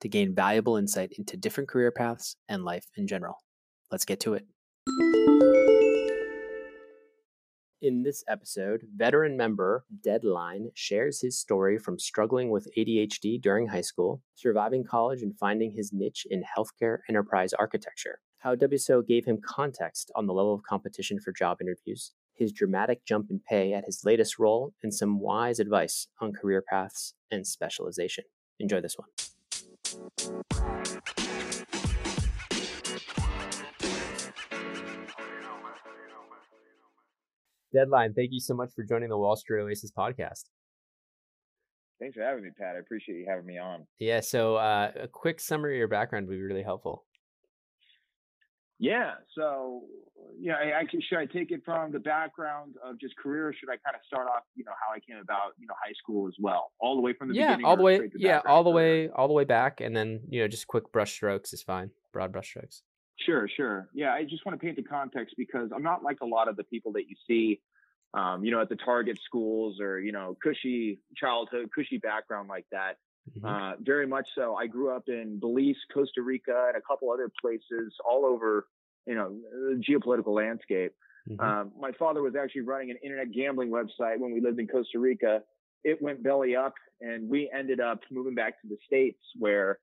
[0.00, 3.38] to gain valuable insight into different career paths and life in general.
[3.90, 4.46] Let's get to it.
[7.80, 13.82] In this episode, veteran member Deadline shares his story from struggling with ADHD during high
[13.82, 18.18] school, surviving college, and finding his niche in healthcare enterprise architecture.
[18.38, 23.04] How WSO gave him context on the level of competition for job interviews, his dramatic
[23.04, 27.46] jump in pay at his latest role, and some wise advice on career paths and
[27.46, 28.24] specialization.
[28.58, 29.08] Enjoy this one.
[37.72, 40.44] Deadline, thank you so much for joining the Wall Street Oasis podcast.
[42.00, 42.76] Thanks for having me, Pat.
[42.76, 43.86] I appreciate you having me on.
[43.98, 47.04] Yeah, so uh, a quick summary of your background would be really helpful.
[48.80, 49.82] Yeah, so
[50.38, 53.52] yeah, I, I can, should I take it from the background of just career, or
[53.52, 55.94] should I kind of start off, you know, how I came about, you know, high
[56.00, 57.66] school as well, all the way from the yeah, beginning.
[57.66, 60.48] all the way, yeah, all the way, all the way back, and then you know,
[60.48, 62.82] just quick brush strokes is fine, broad brush strokes.
[63.20, 63.88] Sure, sure.
[63.92, 66.56] Yeah, I just want to paint the context because I'm not like a lot of
[66.56, 67.60] the people that you see,
[68.14, 72.66] um, you know, at the target schools or, you know, cushy childhood, cushy background like
[72.70, 72.94] that.
[73.36, 73.44] Mm-hmm.
[73.44, 74.54] Uh, very much so.
[74.54, 78.68] I grew up in Belize, Costa Rica, and a couple other places all over,
[79.08, 80.92] you know, the geopolitical landscape.
[81.28, 81.40] Mm-hmm.
[81.40, 84.98] Um, my father was actually running an internet gambling website when we lived in Costa
[84.98, 85.40] Rica.
[85.84, 89.78] It went belly up, and we ended up moving back to the States where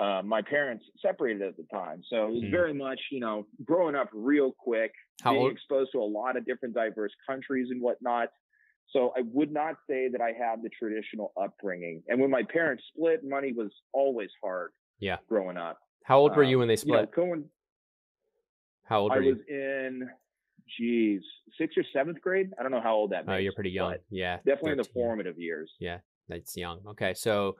[0.00, 2.02] uh, my parents separated at the time.
[2.08, 2.50] So it was mm.
[2.50, 5.52] very much, you know, growing up real quick, How being old?
[5.52, 8.28] exposed to a lot of different diverse countries and whatnot.
[8.90, 12.02] So I would not say that I had the traditional upbringing.
[12.08, 14.70] And when my parents split, money was always hard.
[14.98, 15.16] Yeah.
[15.28, 15.78] Growing up.
[16.04, 17.00] How old were you when they split?
[17.00, 17.44] Um, you know, going,
[18.92, 19.30] how old I were you?
[19.30, 20.08] I was in,
[20.78, 21.22] geez,
[21.58, 22.50] sixth or seventh grade.
[22.58, 23.26] I don't know how old that.
[23.26, 23.34] Was.
[23.34, 23.96] Oh, you're pretty young.
[24.10, 24.36] Yeah.
[24.38, 24.72] Definitely 13.
[24.72, 25.70] in the formative years.
[25.80, 25.98] Yeah,
[26.28, 26.80] that's young.
[26.90, 27.56] Okay, so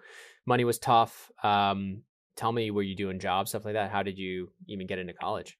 [0.46, 1.30] money was tough.
[1.42, 2.02] Um,
[2.36, 5.12] tell me were you doing jobs stuff like that how did you even get into
[5.12, 5.58] college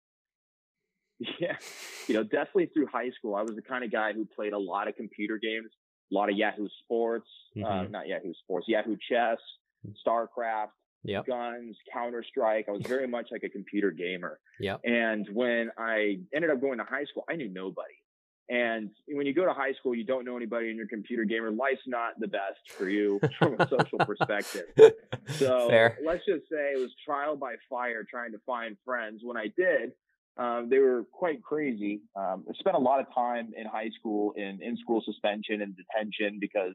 [1.41, 1.57] yeah
[2.09, 4.59] you know definitely through high school i was the kind of guy who played a
[4.59, 5.71] lot of computer games
[6.11, 7.67] a lot of yahoo sports uh, mm-hmm.
[7.67, 9.39] uh, not yahoo sports yahoo chess
[9.87, 9.93] mm.
[10.07, 10.69] starcraft
[11.05, 11.27] yep.
[11.27, 16.19] guns counter strike i was very much like a computer gamer yeah and when i
[16.35, 17.95] ended up going to high school i knew nobody
[18.53, 21.51] and when you go to high school, you don't know anybody in your computer gamer.
[21.51, 24.67] Life's not the best for you from a social perspective.
[25.37, 25.99] So Fair.
[26.05, 29.21] let's just say it was trial by fire trying to find friends.
[29.23, 29.93] When I did,
[30.37, 32.03] um, they were quite crazy.
[32.17, 35.75] Um, I spent a lot of time in high school in in school suspension and
[35.77, 36.75] detention because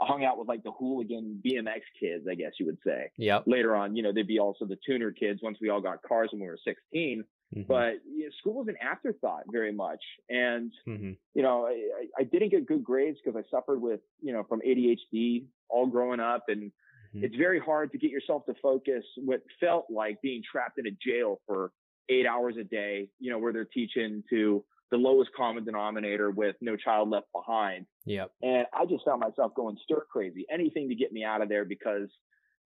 [0.00, 3.10] I hung out with like the hooligan BMX kids, I guess you would say.
[3.16, 3.40] Yeah.
[3.46, 6.30] Later on, you know, they'd be also the tuner kids once we all got cars
[6.32, 7.24] when we were 16.
[7.54, 7.62] Mm-hmm.
[7.68, 10.02] But you know, school was an afterthought very much.
[10.28, 11.12] And, mm-hmm.
[11.34, 14.60] you know, I, I, didn't get good grades because I suffered with, you know, from
[14.66, 16.44] ADHD all growing up.
[16.48, 17.24] And mm-hmm.
[17.24, 20.96] it's very hard to get yourself to focus what felt like being trapped in a
[21.06, 21.70] jail for
[22.08, 26.56] eight hours a day, you know, where they're teaching to the lowest common denominator with
[26.60, 27.86] no child left behind.
[28.06, 28.30] Yep.
[28.42, 31.64] And I just found myself going stir crazy, anything to get me out of there
[31.64, 32.08] because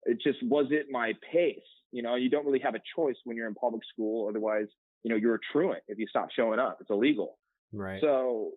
[0.04, 1.58] it just wasn't my pace.
[1.92, 4.28] You know, you don't really have a choice when you're in public school.
[4.28, 4.66] Otherwise,
[5.02, 6.78] you know, you're a truant if you stop showing up.
[6.80, 7.38] It's illegal.
[7.72, 8.00] Right.
[8.00, 8.50] So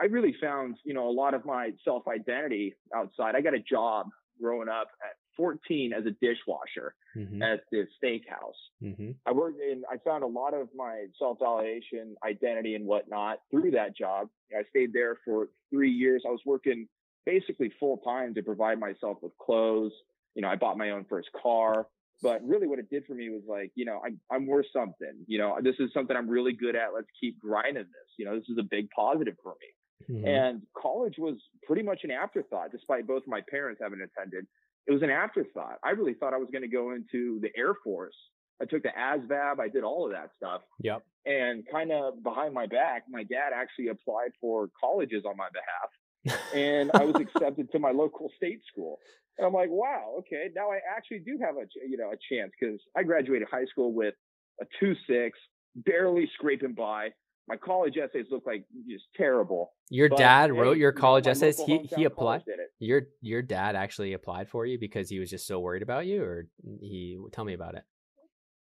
[0.00, 3.34] I really found, you know, a lot of my self identity outside.
[3.34, 4.08] I got a job
[4.40, 7.42] growing up at 14 as a dishwasher mm-hmm.
[7.42, 8.58] at the steakhouse.
[8.82, 9.12] Mm-hmm.
[9.26, 13.72] I worked in, I found a lot of my self validation, identity, and whatnot through
[13.72, 14.28] that job.
[14.56, 16.22] I stayed there for three years.
[16.26, 16.88] I was working
[17.24, 19.92] basically full time to provide myself with clothes.
[20.34, 21.86] You know, I bought my own first car.
[22.22, 25.24] But really, what it did for me was like, you know, I'm I'm worth something.
[25.26, 26.94] You know, this is something I'm really good at.
[26.94, 28.10] Let's keep grinding this.
[28.18, 30.16] You know, this is a big positive for me.
[30.16, 30.26] Mm-hmm.
[30.26, 31.36] And college was
[31.66, 34.46] pretty much an afterthought, despite both my parents having attended.
[34.86, 35.78] It was an afterthought.
[35.84, 38.14] I really thought I was going to go into the Air Force
[38.60, 39.60] I took the ASVAB.
[39.60, 40.62] I did all of that stuff.
[40.80, 41.02] Yep.
[41.26, 46.40] And kind of behind my back, my dad actually applied for colleges on my behalf,
[46.54, 48.98] and I was accepted to my local state school.
[49.36, 52.52] And I'm like, wow, okay, now I actually do have a you know a chance
[52.58, 54.14] because I graduated high school with
[54.60, 55.38] a two six,
[55.74, 57.08] barely scraping by.
[57.48, 59.72] My college essays look like just terrible.
[59.88, 61.60] Your But, dad hey, wrote your college essays.
[61.64, 62.42] He he applied.
[62.80, 66.22] Your your dad actually applied for you because he was just so worried about you,
[66.24, 66.48] or
[66.80, 67.84] he tell me about it.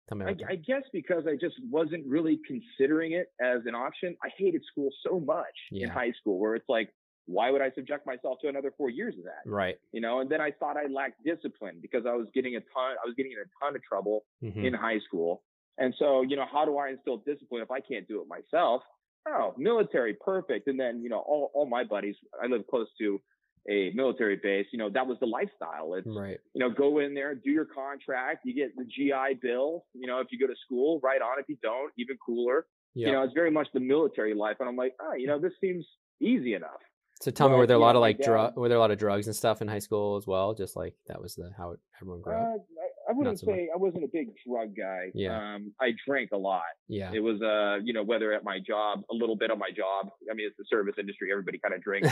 [0.08, 4.16] Tell me I, I guess because I just wasn't really considering it as an option.
[4.22, 5.86] I hated school so much Yeah.
[5.86, 6.90] in high school, where it's like,
[7.26, 9.42] why would I subject myself to another four years of that?
[9.50, 9.76] Right.
[9.92, 12.96] You know, and then I thought I lacked discipline because I was getting a ton,
[13.02, 14.64] I was getting in a ton of trouble Mhm.
[14.64, 15.42] in high school.
[15.78, 18.82] And so, you know, how do I instill discipline if I can't do it myself?
[19.28, 20.68] Oh, military, perfect.
[20.68, 23.20] And then, you know, all, all my buddies, I live close to
[23.68, 25.94] a military base, you know, that was the lifestyle.
[25.94, 26.38] It's, Right.
[26.54, 29.84] you know, go in there, do your contract, you get the GI Bill.
[29.92, 31.38] You know, if you go to school, right on.
[31.38, 32.66] If you don't, even cooler.
[32.94, 33.08] Yeah.
[33.08, 34.56] You know, it's very much the military life.
[34.60, 35.84] And I'm like, oh, you know, this seems
[36.20, 36.80] easy enough.
[37.20, 38.56] so tell me, were there a lot of my like drug?
[38.56, 40.54] Were there a lot of drugs and stuff in high school as well?
[40.54, 42.54] Just like that was the how everyone grew Uh, up.
[42.54, 42.87] I
[43.18, 43.56] wouldn't so much.
[43.56, 45.10] say I wasn't a big drug guy.
[45.14, 45.54] Yeah.
[45.54, 46.62] Um, I drank a lot.
[46.88, 47.10] Yeah.
[47.12, 50.08] It was, uh, you know, whether at my job, a little bit on my job.
[50.30, 51.30] I mean, it's the service industry.
[51.32, 52.08] Everybody kind of drinks.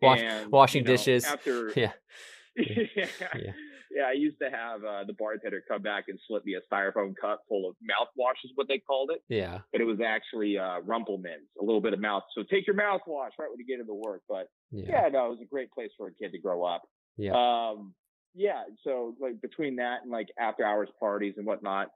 [0.00, 1.24] Wash, and, washing you know, dishes.
[1.24, 1.92] After, yeah.
[2.56, 2.84] yeah.
[2.96, 3.52] Yeah.
[3.94, 4.02] yeah.
[4.08, 7.42] I used to have uh, the bartender come back and slip me a styrofoam cup
[7.48, 9.22] full of mouthwash, is what they called it.
[9.28, 9.58] Yeah.
[9.72, 12.22] But it was actually uh, Rumple Minze, a little bit of mouth.
[12.34, 14.22] So take your mouthwash right when you get into work.
[14.28, 14.86] But Yeah.
[14.88, 16.82] yeah, no, it was a great place for a kid to grow up.
[17.16, 17.32] Yeah.
[17.32, 17.94] Um,
[18.38, 18.62] yeah.
[18.84, 21.88] So like between that and like after hours parties and whatnot,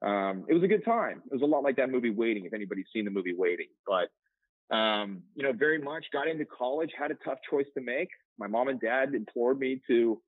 [0.00, 1.22] um, it was a good time.
[1.26, 3.68] It was a lot like that movie Waiting, if anybody's seen the movie Waiting.
[3.86, 8.08] But um, you know, very much got into college, had a tough choice to make.
[8.38, 10.20] My mom and dad implored me to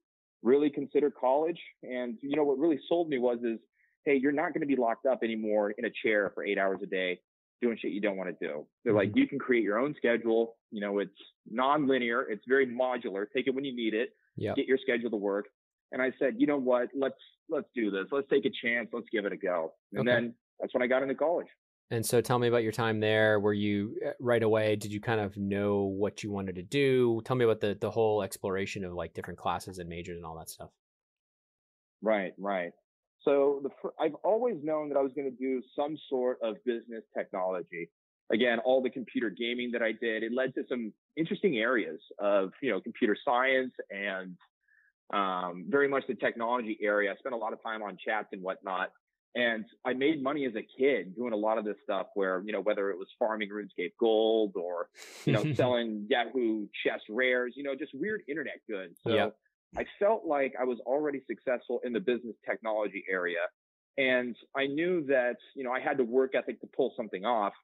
[0.43, 1.59] really consider college.
[1.83, 3.59] And you know what really sold me was is,
[4.05, 6.81] hey, you're not going to be locked up anymore in a chair for eight hours
[6.83, 7.19] a day
[7.63, 8.67] doing shit you don't want to do.
[8.85, 10.57] They're like, you can create your own schedule.
[10.71, 11.17] You know, it's
[11.51, 12.23] non-linear.
[12.29, 13.25] It's very modular.
[13.35, 14.55] Take it when you need it Yeah.
[14.55, 15.47] get your schedule to work.
[15.93, 16.89] And I said, you know what?
[16.95, 17.15] Let's
[17.49, 18.07] let's do this.
[18.11, 18.89] Let's take a chance.
[18.93, 19.73] Let's give it a go.
[19.93, 20.15] And Okay.
[20.15, 21.47] then that's when I got into college.
[21.91, 23.39] And so tell me about your time there.
[23.39, 24.75] Were you uh, right away?
[24.77, 27.21] Did you kind of know what you wanted to do?
[27.25, 30.37] Tell me about the the whole exploration of like different classes and majors and all
[30.39, 30.71] that stuff.
[32.03, 32.73] Right, right.
[33.23, 33.71] So the
[34.01, 37.91] I've always known that I was going to do some sort of business technology.
[38.33, 42.53] Again, all the computer gaming that I did, it led to some interesting areas of
[42.63, 44.37] you know computer science and
[45.13, 47.13] um, very much the technology area.
[47.13, 48.91] I spent a lot of time on chats and whatnot.
[49.37, 52.53] And I made money as a kid doing a lot of this stuff where, you
[52.53, 54.89] know, whether it was farming RuneScape Gold or,
[55.25, 58.97] you know, selling Yahoo chess rares, you know, just weird internet goods.
[59.05, 59.31] So Yeah.
[59.77, 63.41] I felt like I was already successful in the business technology area.
[63.99, 67.55] And I knew that, you know, I had the work ethic to pull something off,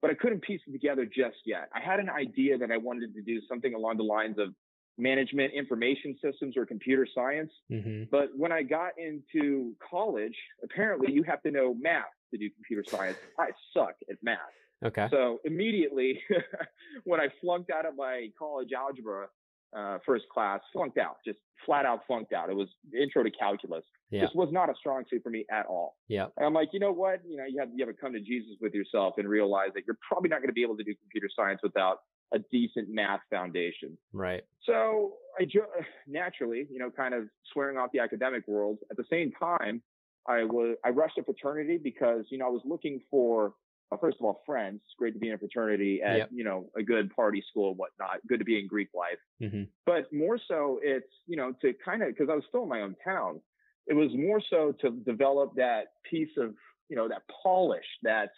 [0.00, 1.68] but I couldn't piece it together just yet.
[1.74, 4.54] I had an idea that I wanted to do something along the lines of
[4.96, 7.52] management information systems or computer science.
[7.70, 12.50] hmm But when I got into college, apparently you have to know math to do
[12.50, 13.16] computer science.
[13.38, 14.38] I suck at math.
[14.84, 15.06] Okay.
[15.10, 16.20] So immediately
[17.04, 19.28] when I flunked out of my college algebra
[19.76, 22.50] uh, first class, flunked out, just flat out flunked out.
[22.50, 22.68] It was
[22.98, 23.84] intro to calculus.
[24.10, 24.22] Yeah.
[24.22, 25.96] Just was not a strong suit for me at all.
[26.08, 26.26] Yeah.
[26.36, 27.20] And I'm like, you know what?
[27.28, 29.82] You know, you have you have to come to Jesus with yourself and realize that
[29.86, 31.98] you're probably not going to be able to do computer science without
[32.32, 33.96] a decent math foundation.
[34.12, 34.42] Right.
[34.64, 35.66] So I jo-
[36.06, 38.78] naturally, you know, kind of swearing off the academic world.
[38.90, 39.82] At the same time,
[40.26, 43.54] I was I rushed a fraternity because you know I was looking for
[43.90, 44.80] uh, first of all friends.
[44.84, 46.30] It's great to be in a fraternity at Yep.
[46.32, 48.26] you know a good party school and whatnot.
[48.26, 52.02] Good to be in Greek life, hmm but more so it's you know to kind
[52.02, 53.40] of because I was still in my own town.
[53.86, 56.54] It was more so to develop that piece of
[56.88, 58.30] you know that polish that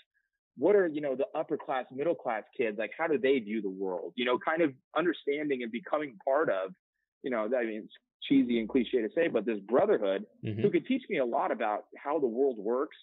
[0.57, 3.63] what are you know the upper class middle class kids like how do they view
[3.63, 6.73] the world you know kind of understanding and becoming part of
[7.23, 7.93] you know i mean it's
[8.23, 11.51] cheesy and cliche to say but this brotherhood hmm who could teach me a lot
[11.51, 12.97] about how the world works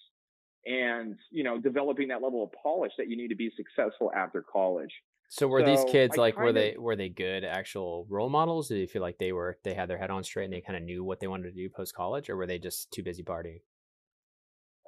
[0.66, 4.42] and you know developing that level of polish that you need to be successful after
[4.42, 4.92] college
[5.28, 8.28] So were these kids I like were kind of- they were they good actual role
[8.30, 8.68] models?
[8.68, 10.76] Did you feel like they were they had their head on straight and they kind
[10.76, 13.22] of knew what they wanted to do post college, or were they just too busy
[13.22, 13.60] partying?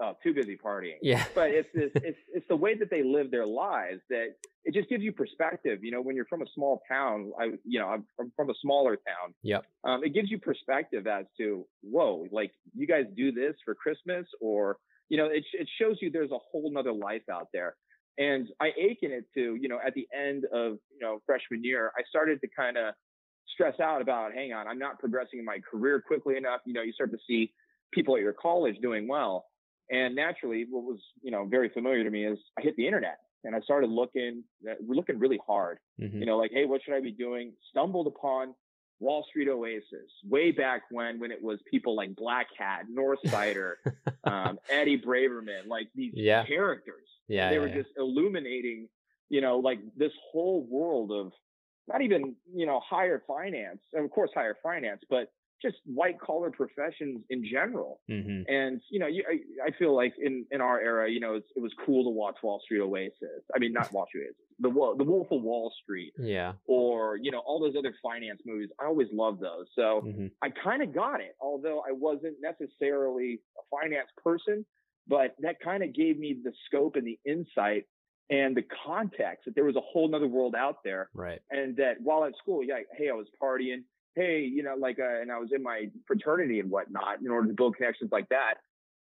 [0.02, 1.24] oh, too busy partying Yeah.
[1.34, 4.28] but it's this, it's it's the way that they live their lives that
[4.64, 5.84] it just gives you perspective.
[5.84, 8.54] You know, when you're from a small town, I you know I'm from, from a
[8.62, 9.34] smaller town.
[9.42, 9.66] Yep.
[9.84, 14.26] Um, it gives you perspective as to whoa, like you guys do this for Christmas,
[14.40, 14.78] or
[15.10, 17.76] you know, it it shows you there's a whole nother life out there.
[18.16, 19.58] And I ache in it too.
[19.60, 22.94] You know, at the end of you know freshman year, I started to kind of
[23.52, 26.60] stress out about, hang on, I'm not progressing in my career quickly enough.
[26.64, 27.52] You know, you start to see
[27.92, 29.46] people at your college doing well.
[29.90, 33.18] And naturally, what was you know very familiar to me is I hit the internet
[33.42, 35.78] and I started looking, uh, looking really hard.
[36.00, 36.20] Mm-hmm.
[36.20, 37.52] You know, like, hey, what should I be doing?
[37.70, 38.54] Stumbled upon
[39.00, 43.74] Wall Street Oasis way back when, when it was people like Black Hat, Northsider,
[44.24, 46.44] um, Eddie Braverman, like these yeah.
[46.44, 47.08] characters.
[47.26, 47.74] Yeah, they yeah, were yeah.
[47.76, 48.88] just illuminating,
[49.30, 51.32] you know, like this whole world of
[51.88, 56.50] not even you know higher finance, and of course higher finance, but just white collar
[56.50, 58.00] professions in general.
[58.10, 58.52] Mm-hmm.
[58.52, 61.60] And you know, you, I, I, feel like in in our era, you know, it
[61.60, 63.42] was cool to watch Wall Street Oasis.
[63.54, 66.12] I mean, not Wall Street Oasis, the the Wolf of Wall Street.
[66.18, 66.52] Yeah.
[66.66, 68.70] Or you know, all those other finance movies.
[68.80, 69.66] I always loved those.
[69.74, 70.26] So mm-hmm.
[70.42, 74.64] I kind of got it, although I wasn't necessarily a finance person.
[75.08, 77.86] But that kind of gave me the scope and the insight
[78.30, 81.10] and the context that there was a whole nother world out there.
[81.14, 81.40] Right.
[81.50, 83.82] And that while at school, yeah, hey, I was partying
[84.16, 87.48] hey, you know, like, uh, and I was in my fraternity and whatnot in order
[87.48, 88.54] to build connections like that.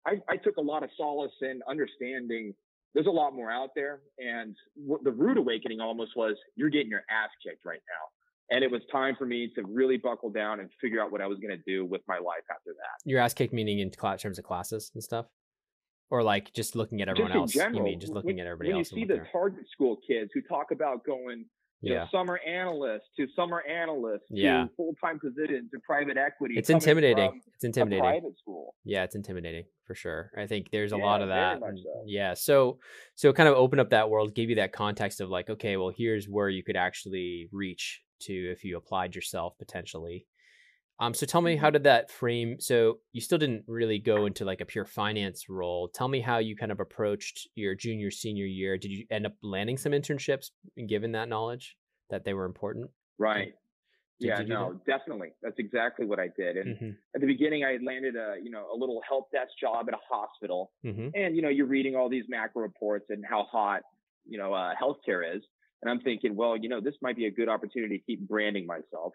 [0.05, 2.53] I, I took a lot of solace in understanding
[2.93, 4.01] there's a lot more out there.
[4.17, 4.55] And
[5.03, 8.55] the rude awakening almost was you're getting your ass kicked right now.
[8.55, 11.27] And it was time for me to really buckle down and figure out what I
[11.27, 13.05] was going to do with my life after that.
[13.05, 15.27] Your ass kicked meaning in class, terms of classes and stuff?
[16.09, 17.53] Or like just looking at everyone else?
[17.53, 18.91] General, you mean just looking when, at everybody when else?
[18.91, 21.45] You see the target school kids who talk about going
[21.81, 21.99] you yeah.
[21.99, 24.63] know, summer analyst to summer analyst yeah.
[24.63, 26.55] to full time position to private equity.
[26.57, 27.41] It's intimidating.
[27.55, 28.03] It's intimidating.
[28.03, 28.75] private school.
[28.83, 30.31] Yeah, it's intimidating for sure.
[30.37, 31.59] I think there's a yeah, lot of that.
[31.59, 32.03] So.
[32.05, 32.33] Yeah.
[32.33, 32.79] So
[33.15, 35.91] so kind of open up that world, give you that context of like, okay, well,
[35.95, 40.25] here's where you could actually reach to if you applied yourself potentially.
[41.01, 42.57] Um, so tell me, how did that frame?
[42.59, 45.87] So you still didn't really go into like a pure finance role.
[45.87, 48.77] Tell me how you kind of approached your junior, senior year.
[48.77, 50.47] Did you end up landing some internships
[50.87, 51.77] given that knowledge
[52.09, 52.89] that they were important?
[53.17, 53.53] Right.
[54.19, 54.85] Did yeah, no, that?
[54.85, 55.29] definitely.
[55.41, 56.57] That's exactly what I did.
[56.57, 56.89] And mm-hmm.
[57.15, 59.93] at the beginning, I had landed a, you know, a little help desk job at
[59.93, 60.71] a hospital.
[60.85, 61.09] Mm-hmm.
[61.13, 63.83] And, you know, you're reading all these macro reports and how hot,
[64.25, 65.41] you know, uh, healthcare is.
[65.81, 68.65] And I'm thinking, well, you know, this might be a good opportunity to keep branding
[68.65, 69.13] myself.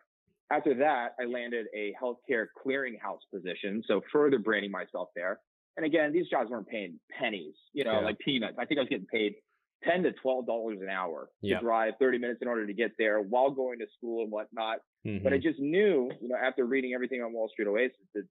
[0.52, 5.40] After that, I landed a healthcare clearinghouse position, so further branding myself there.
[5.76, 8.04] And again, these jobs weren't paying pennies, you know, yeah.
[8.04, 8.56] like peanuts.
[8.58, 9.34] I think I was getting paid
[9.82, 13.20] ten to twelve dollars an hour to drive thirty minutes in order to get there
[13.20, 14.78] while going to school and whatnot.
[15.06, 15.24] Mm-hmm.
[15.24, 18.24] But I just knew, you know, after reading everything on Wall Street Oasis, that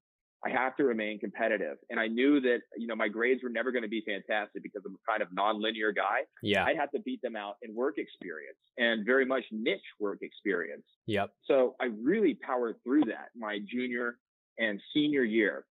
[0.45, 1.77] I have to remain competitive.
[1.89, 4.81] And I knew that, you know, my grades were never going to be fantastic because
[4.85, 6.21] I'm a kind of nonlinear guy.
[6.41, 6.65] Yeah.
[6.65, 10.83] I'd have to beat them out in work experience and very much niche work experience.
[11.07, 11.31] Yep.
[11.45, 14.17] So I really powered through that my junior
[14.57, 15.65] and senior year.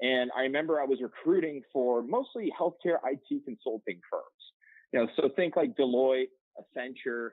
[0.00, 4.24] And I remember I was recruiting for mostly healthcare IT consulting firms.
[4.92, 7.30] You know, so think like Deloitte, Accenture,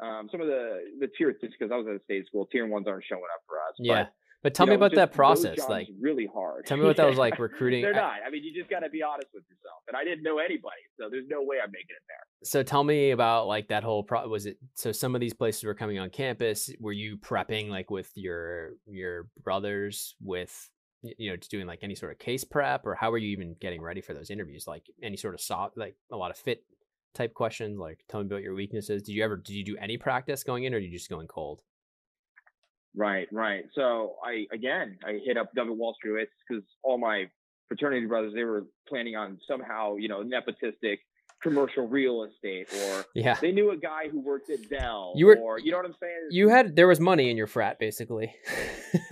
[0.00, 2.86] um, some of the the tier because I was at a state school, tier ones
[2.88, 3.74] aren't showing up for us.
[3.78, 4.04] Yeah.
[4.04, 4.12] But
[4.44, 5.58] but tell you me know, about that process.
[5.70, 6.66] Like really hard.
[6.66, 7.80] Tell me what that was like recruiting.
[7.80, 8.16] They're not.
[8.24, 9.80] I mean, you just got to be honest with yourself.
[9.88, 12.18] And I didn't know anybody, so there's no way I'm making it there.
[12.44, 14.28] So tell me about like that whole pro.
[14.28, 14.92] Was it so?
[14.92, 16.70] Some of these places were coming on campus.
[16.78, 20.68] Were you prepping like with your your brothers with
[21.00, 23.80] you know doing like any sort of case prep, or how were you even getting
[23.80, 24.66] ready for those interviews?
[24.66, 26.64] Like any sort of soft, like a lot of fit
[27.14, 27.78] type questions.
[27.78, 29.04] Like tell me about your weaknesses.
[29.04, 31.20] Did you ever did you do any practice going in, or did you just go
[31.20, 31.62] in cold?
[32.96, 33.64] Right, right.
[33.74, 37.26] So I again I hit up Double Wall Street because all my
[37.68, 40.98] fraternity brothers they were planning on somehow you know nepotistic
[41.42, 43.34] commercial real estate or yeah.
[43.40, 45.94] they knew a guy who worked at Dell you were or you know what I'm
[46.00, 46.28] saying?
[46.30, 48.34] You had there was money in your frat basically.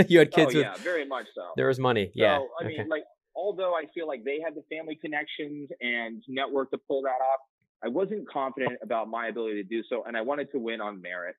[0.06, 1.42] You had oh, kids oh, with yeah very much so.
[1.56, 2.78] There was money yeah so, I okay.
[2.78, 3.02] mean like
[3.34, 7.40] although I feel like they had the family connections and network to pull that off
[7.84, 11.02] I wasn't confident about my ability to do so and I wanted to win on
[11.02, 11.34] merit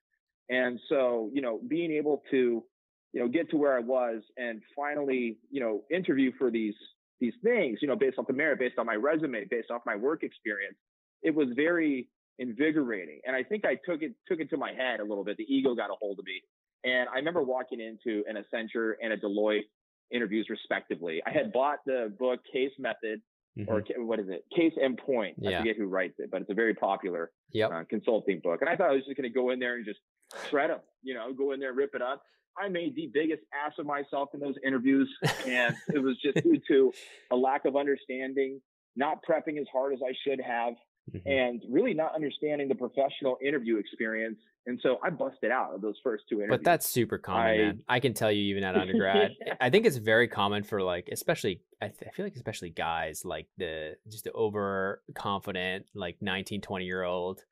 [0.48, 2.64] and so, you know, being able to,
[3.12, 6.74] you know, get to where I was and finally, you know, interview for these
[7.20, 9.96] these things, you know, based off the merit, based on my resume, based off my
[9.96, 10.76] work experience,
[11.22, 12.08] it was very
[12.38, 13.20] invigorating.
[13.24, 15.36] And I think I took it took it to my head a little bit.
[15.36, 16.42] The ego got a hold of me.
[16.84, 19.62] And I remember walking into an Accenture and a Deloitte
[20.10, 21.22] interviews respectively.
[21.26, 23.22] I had bought the book Case Method
[23.56, 23.68] Mhm.
[23.68, 24.44] or what is it?
[24.54, 25.38] Case in Point.
[25.46, 25.58] I Yeah.
[25.60, 27.70] forget who writes it, but it's a very popular Yep.
[27.70, 28.60] uh, consulting book.
[28.60, 30.00] And I thought I was just going to go in there and just
[30.50, 32.22] shred them, you know, go in there, rip it up.
[32.58, 35.12] I made the biggest ass of myself in those interviews,
[35.46, 36.92] and it was just due to
[37.32, 38.60] a lack of understanding,
[38.96, 40.74] not prepping as hard as I should have,
[41.12, 41.22] Mhm.
[41.26, 44.38] and really not understanding the professional interview experience.
[44.66, 46.58] And so I busted out of those first two interviews.
[46.58, 47.84] But that's super common, I- man.
[47.88, 49.56] I can tell you, even at undergrad, Yeah.
[49.60, 53.24] I think it's very common for like, especially, I, th- I feel like especially guys,
[53.26, 57.44] like the just the overconfident, like 19, 20 year old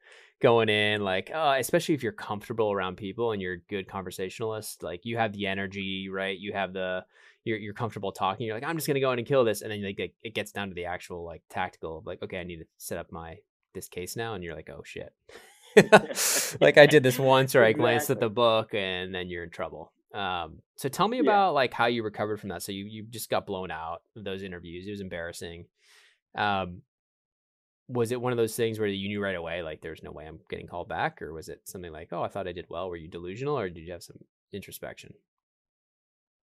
[0.42, 4.82] going in like uh, especially if you're comfortable around people and you're a good conversationalist
[4.82, 6.38] like you have the energy right?
[6.38, 7.04] You have the
[7.44, 9.70] you're, you're comfortable talking you're like i'm just gonna go in and kill this and
[9.70, 12.64] then like it gets down to the actual like tactical like okay i need to
[12.76, 13.36] set up my
[13.74, 15.12] this case now and you're like oh shit.
[16.60, 19.50] Like i did this once or i glanced at the book and then you're in
[19.50, 19.92] trouble.
[20.12, 21.54] Um so tell me about yeah.
[21.54, 22.62] like how you recovered from that.
[22.62, 24.86] So you you just got blown out of those interviews.
[24.86, 25.64] It was embarrassing.
[26.36, 26.82] Um
[27.92, 30.26] was it one of those things where you knew right away like there's no way
[30.26, 32.88] i'm getting called back or was it something like oh i thought i did well
[32.88, 34.18] were you delusional or did you have some
[34.52, 35.12] introspection?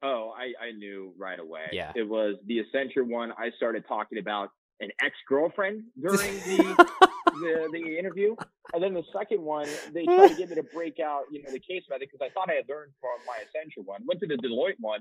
[0.02, 1.66] Oh i i knew right away.
[1.72, 1.92] Yeah.
[1.94, 4.50] It was the accenture one i started talking about
[4.80, 6.88] an ex-girlfriend during the
[7.26, 8.34] the, the interview
[8.74, 11.50] and then the second one they tried to get me to break out you know
[11.50, 14.26] the case method because i thought i had learned from my accenture one went to
[14.26, 15.00] the deloitte one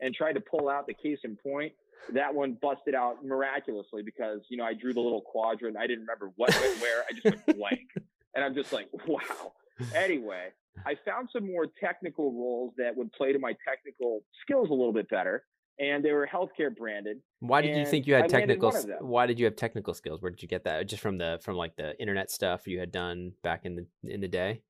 [0.00, 1.72] and tried to pull out the case in point
[2.12, 5.76] that one busted out miraculously because you know I drew the little quadrant.
[5.76, 7.04] I didn't remember what went where.
[7.08, 7.88] I just went blank,
[8.34, 9.52] and I'm just like, wow.
[9.94, 10.48] Anyway,
[10.86, 14.92] I found some more technical roles that would play to my technical skills a little
[14.92, 15.44] bit better,
[15.78, 17.18] and they were healthcare branded.
[17.40, 18.72] Why did you think you had technical?
[19.00, 20.22] Why did you have technical skills?
[20.22, 20.86] Where did you get that?
[20.88, 24.20] Just from the from like the internet stuff you had done back in the in
[24.20, 24.62] the day.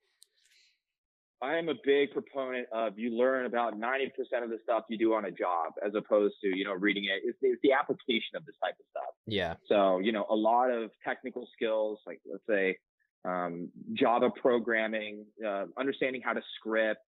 [1.45, 4.09] I am a big proponent of you learn about 90%
[4.43, 7.23] of the stuff you do on a job as opposed to, you know, reading it.
[7.23, 9.15] It's, it's, the application of this type of stuff.
[9.27, 9.55] Yeah.
[9.69, 12.79] So, you know, a lot of technical skills, like let's say
[13.27, 17.05] um, Java programming, uh, understanding how to script,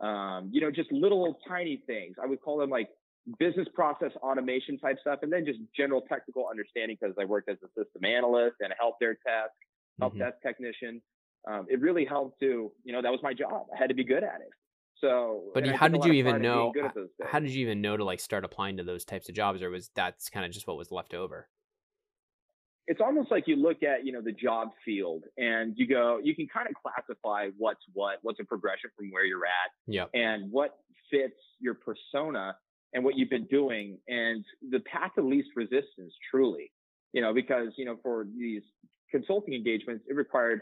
[0.00, 2.14] um, you know, just little tiny things.
[2.22, 2.88] I would call them like
[3.40, 5.20] business process automation type stuff.
[5.22, 8.76] And then just general technical understanding because I worked as a system analyst and a
[8.78, 9.18] help desk,
[9.98, 10.22] help mm-hmm.
[10.22, 11.02] desk technician
[11.50, 13.66] um, it really helped to, you know, that was my job.
[13.74, 14.50] I had to be good at it.
[15.00, 16.72] So, but how did you even know?
[17.26, 19.70] How did you even know to like start applying to those types of jobs, or
[19.70, 21.48] was that's kind of just what was left over?
[22.86, 26.34] It's almost like you look at, you know, the job field and you go, you
[26.34, 30.50] can kind of classify what's what, what's a progression from where you're at, yeah, and
[30.50, 30.78] what
[31.10, 32.56] fits your persona
[32.92, 36.70] and what you've been doing, and the path of least resistance, truly,
[37.12, 38.62] you know, because you know, for these
[39.10, 40.60] consulting engagements, it required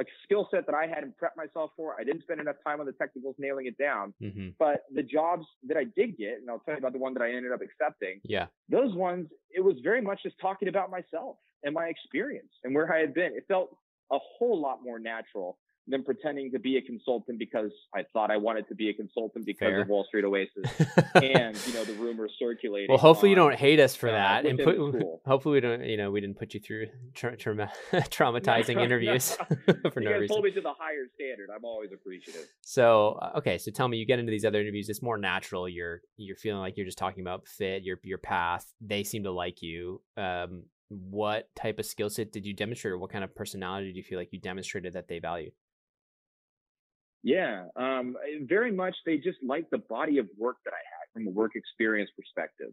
[0.00, 1.94] a skill set that I hadn't prepped myself for.
[1.98, 4.12] I didn't spend enough time on the technicals nailing it down.
[4.22, 4.48] Mm-hmm.
[4.58, 7.22] But the jobs that I did get, and I'll tell you about the one that
[7.22, 8.20] I ended up accepting.
[8.24, 8.46] Yeah.
[8.68, 12.92] Those ones, it was very much just talking about myself and my experience and where
[12.92, 13.32] I had been.
[13.34, 13.76] It felt
[14.12, 18.38] a whole lot more natural than pretending to be a consultant because I thought I
[18.38, 19.82] wanted to be a consultant because Fair.
[19.82, 20.64] of Wall Street Oasis
[21.14, 22.88] and you know the rumors circulating.
[22.88, 24.76] Well, hopefully on, you don't hate us for uh, that, and put,
[25.26, 27.54] hopefully we don't you know we didn't put you through tra- tra-
[27.92, 29.36] traumatizing no, interviews
[29.68, 29.90] no.
[29.90, 30.34] for you no reason.
[30.34, 31.50] Hold me to the higher standard.
[31.54, 32.48] I'm always appreciative.
[32.62, 35.68] So uh, okay, so tell me, you get into these other interviews, it's more natural.
[35.68, 38.72] You're you're feeling like you're just talking about fit, your your path.
[38.80, 40.00] They seem to like you.
[40.16, 43.96] Um, what type of skill set did you demonstrate or what kind of personality do
[43.96, 45.52] you feel like you demonstrated that they valued
[47.24, 48.94] yeah, um, very much.
[49.06, 52.72] They just liked the body of work that I had from a work experience perspective.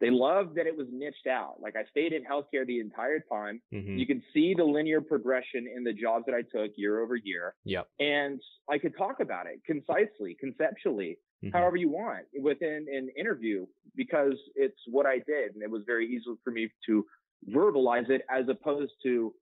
[0.00, 1.58] They loved that it was niched out.
[1.60, 3.62] Like I stayed in healthcare the entire time.
[3.72, 3.96] Mm-hmm.
[3.96, 7.54] You can see the linear progression in the jobs that I took year over year.
[7.64, 7.86] Yep.
[8.00, 11.56] And I could talk about it concisely, conceptually, mm-hmm.
[11.56, 15.54] however you want within an interview because it's what I did.
[15.54, 17.06] And it was very easy for me to
[17.54, 19.32] verbalize it as opposed to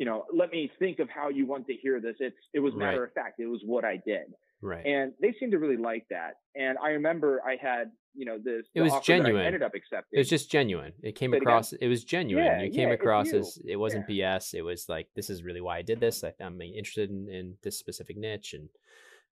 [0.00, 2.16] you know, let me think of how you want to hear this.
[2.20, 3.08] It's it was matter right.
[3.08, 3.38] of fact.
[3.38, 4.32] It was what I did.
[4.62, 4.84] Right.
[4.86, 6.36] And they seemed to really like that.
[6.56, 8.64] And I remember I had, you know, this.
[8.74, 9.44] It was genuine.
[9.44, 10.16] ended up accepting.
[10.16, 10.94] It was just genuine.
[11.02, 11.74] It came but across.
[11.74, 12.46] Again, it was genuine.
[12.46, 14.38] Yeah, it came yeah, across as it wasn't yeah.
[14.38, 14.54] BS.
[14.54, 16.24] It was like this is really why I did this.
[16.24, 18.70] I, am interested in, in this specific niche, and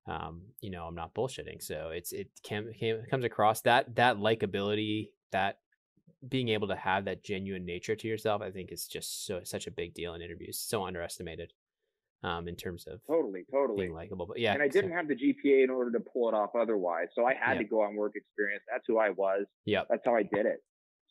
[0.06, 1.62] um, you know, I'm not bullshitting.
[1.62, 5.60] So it's it came, came comes across that that likability that
[6.26, 9.66] being able to have that genuine nature to yourself, I think is just so such
[9.66, 10.58] a big deal in interviews.
[10.58, 11.52] So underestimated
[12.24, 14.26] um, in terms of totally, totally being likable.
[14.26, 16.50] But yeah, and I didn't so, have the GPA in order to pull it off
[16.58, 17.58] otherwise, so I had yeah.
[17.58, 18.64] to go on work experience.
[18.70, 19.44] That's who I was.
[19.64, 20.62] Yeah, that's how I did it.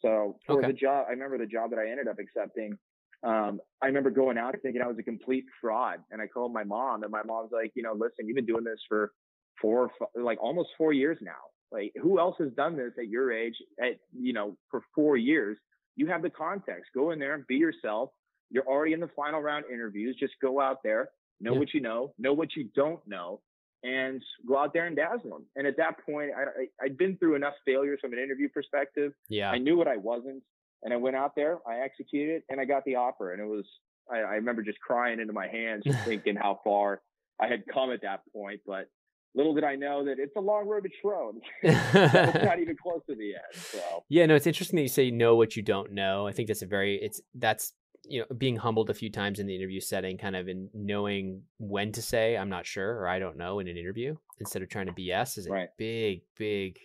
[0.01, 0.67] So for okay.
[0.67, 2.77] the job, I remember the job that I ended up accepting.
[3.23, 6.63] Um, I remember going out thinking I was a complete fraud, and I called my
[6.63, 9.11] mom, and my mom's like, you know, listen, you've been doing this for
[9.59, 11.31] four, like almost four years now.
[11.71, 15.57] Like who else has done this at your age at, you know, for four years?
[15.95, 16.91] You have the context.
[16.95, 18.11] Go in there and be yourself.
[18.49, 20.15] You're already in the final round interviews.
[20.19, 21.09] Just go out there,
[21.41, 21.59] know yeah.
[21.59, 23.41] what you know, know what you don't know,
[23.83, 25.45] and go out there and dazzle them.
[25.55, 26.43] And at that point, I,
[26.81, 29.13] I, would been through enough failures from an interview perspective.
[29.27, 29.51] Yeah.
[29.51, 30.43] I knew what I wasn't.
[30.83, 33.33] And I went out there, I executed, it and I got the offer.
[33.33, 33.65] And it was,
[34.11, 37.01] I, I remember just crying into my hands, thinking how far
[37.41, 38.61] I had come at that point.
[38.65, 38.89] But
[39.35, 41.41] little did I know that it's a long road to Trone.
[41.61, 43.53] it's not even close to the end.
[43.55, 46.27] So yeah, no, it's interesting that you say know what you don't know.
[46.27, 47.73] I think that's a very it's that's
[48.09, 51.41] you know, being humbled a few times in the interview setting, kind of in knowing
[51.57, 54.69] when to say I'm not sure or I don't know in an interview instead of
[54.69, 55.69] trying to BS is a Right.
[55.77, 56.79] big, big.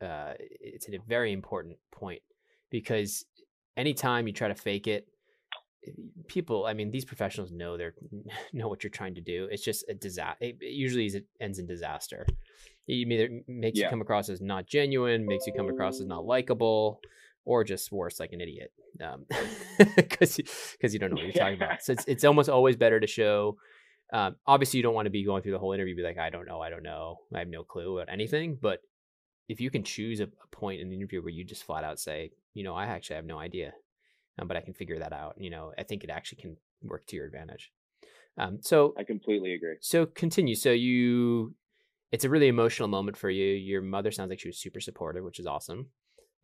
[0.00, 2.22] Uh, it's a very important point
[2.70, 3.24] because
[3.76, 5.06] anytime you try to fake it,
[6.28, 6.66] people.
[6.66, 7.94] I mean, these professionals know they're
[8.52, 9.48] know what you're trying to do.
[9.50, 10.36] It's just a disaster.
[10.44, 12.26] It usually is- it ends in disaster.
[12.88, 16.24] It either makes you come across as not genuine, makes you come across as not
[16.24, 17.00] likable,
[17.44, 18.72] or just worse, like an idiot,
[19.96, 20.36] because
[20.72, 21.82] because you don't know what you're talking about.
[21.82, 23.56] So it's it's almost always better to show.
[24.12, 26.28] Um, obviously, you don't want to be going through the whole interview, be like, I
[26.28, 28.58] don't know, I don't know, I have no clue about anything.
[28.60, 28.80] But
[29.48, 31.98] if you can choose a, a point in the interview where you just flat out
[31.98, 33.72] say, you know, I actually have no idea,
[34.38, 35.34] um, but I can figure that out.
[35.38, 37.72] You know, I think it actually can work to your advantage.
[38.38, 39.76] Um, so I completely agree.
[39.80, 40.54] so continue.
[40.54, 41.54] So you,
[42.12, 43.46] it's a really emotional moment for you.
[43.46, 45.90] Your mother sounds like she was super supportive, which is awesome,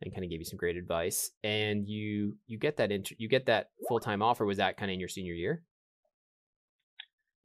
[0.01, 1.31] and kind of gave you some great advice.
[1.43, 4.45] And you you get that inter- you get that full time offer.
[4.45, 5.63] Was that kind of in your senior year?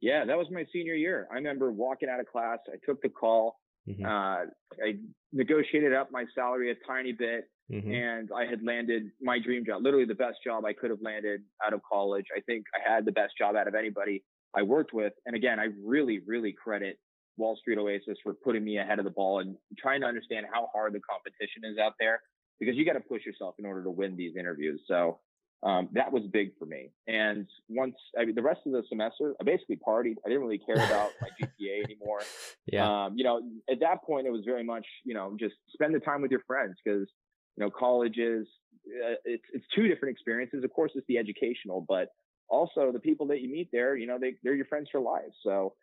[0.01, 1.27] Yeah, that was my senior year.
[1.31, 2.59] I remember walking out of class.
[2.67, 3.59] I took the call.
[3.87, 4.03] Mhm.
[4.05, 4.49] Uh,
[4.83, 4.99] I
[5.31, 7.93] negotiated up my salary a tiny bit, Mhm.
[7.93, 11.43] and I had landed my dream job, literally the best job I could have landed
[11.65, 12.25] out of college.
[12.35, 14.23] I think I had the best job out of anybody
[14.53, 15.13] I worked with.
[15.25, 16.99] And again, I really, really credit
[17.37, 20.67] Wall Street Oasis for putting me ahead of the ball and trying to understand how
[20.73, 22.21] hard the competition is out there
[22.59, 24.81] because you got to push yourself in order to win these interviews.
[24.87, 25.19] So
[25.63, 26.91] um, that was big for me.
[27.07, 30.15] And once, I mean, the rest of the semester, I basically partied.
[30.25, 32.21] I didn't really care about my GPA anymore.
[32.67, 33.05] Yeah.
[33.05, 35.99] Um, you know, at that point, it was very much, you know, just spend the
[35.99, 37.09] time with your friends because,
[37.57, 38.47] you know, colleges.
[38.87, 40.63] Uh, it's it's two different experiences.
[40.63, 42.09] Of course, it's the educational, but
[42.47, 45.33] also the people that you meet there, you know, they, they're your friends for life.
[45.43, 45.73] So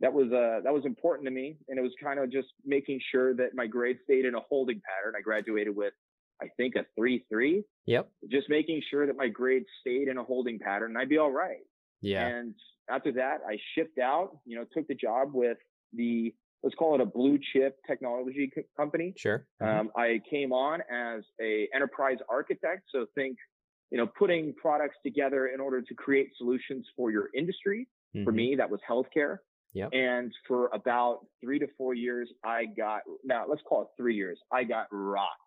[0.00, 1.56] that was, uh, that was important to me.
[1.68, 4.80] And it was kind of just making sure that my grades stayed in a holding
[4.80, 5.14] pattern.
[5.18, 5.92] I graduated with,
[6.40, 8.08] I think, a three, three, yep.
[8.30, 11.32] just making sure that my grades stayed in a holding pattern and I'd be all
[11.32, 11.64] right.
[12.00, 12.26] Yeah.
[12.26, 12.54] And
[12.88, 15.58] after that, I shipped out, you know, took the job with
[15.92, 19.14] the, let's call it a blue chip technology co- company.
[19.16, 19.46] sure.
[19.60, 19.66] Mhm.
[19.66, 22.82] Um, I came on as a enterprise architect.
[22.90, 23.36] So think,
[23.90, 27.88] you know, putting products together in order to create solutions for your industry.
[28.24, 28.34] For Mhm.
[28.36, 29.38] me, that was healthcare.
[29.74, 29.90] Yep.
[29.94, 34.38] And for about three to four years, I got, now let's call it three years,
[34.52, 35.40] I got rocked.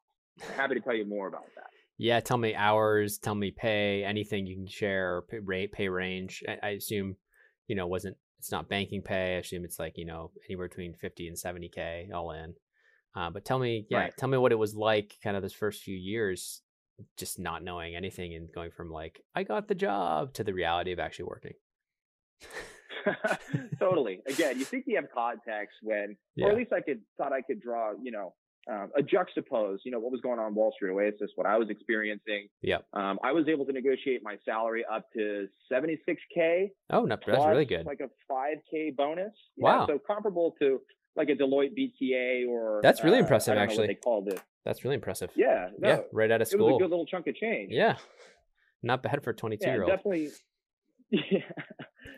[0.55, 1.67] Happy to tell you more about that.
[1.97, 6.43] Yeah, tell me hours, tell me pay, anything you can share, pay rate, pay range.
[6.47, 7.15] I, I assume,
[7.67, 9.37] you know, wasn't it's not banking pay.
[9.37, 12.53] I assume it's like you know anywhere between fifty and seventy k all in.
[13.15, 14.13] Uh, but tell me, yeah, Right.
[14.17, 16.61] tell me what it was like, kind of those first few years,
[17.17, 20.91] just not knowing anything and going from like I got the job to the reality
[20.91, 21.53] of actually working.
[23.79, 24.21] totally.
[24.27, 26.49] Again, you think you have context when, or Yeah.
[26.49, 28.33] at least I could thought I could draw, you know,
[28.71, 31.69] um, a juxtapose, you know, what was going on Wall Street Oasis, what I was
[31.69, 32.47] experiencing.
[32.61, 32.85] Yep.
[32.93, 36.71] Um, I was able to negotiate my salary up to 76k.
[36.89, 37.85] Oh, no, that's really good.
[37.85, 39.33] Like a 5k bonus.
[39.57, 39.81] Wow.
[39.81, 40.81] know, so comparable to
[41.15, 42.79] like a Deloitte BTA or.
[42.81, 43.87] That's really uh, impressive, I don't know actually.
[43.87, 44.41] they called it.
[44.65, 45.29] That's really impressive.
[45.35, 45.69] Yeah.
[45.77, 46.69] No, yeah, right out of school.
[46.69, 47.71] It was a good little chunk of change.
[47.71, 47.97] Yeah,
[48.81, 49.91] not bad for a twenty-two Yeah, year old.
[49.91, 50.31] definitely.
[51.11, 51.41] Yeah,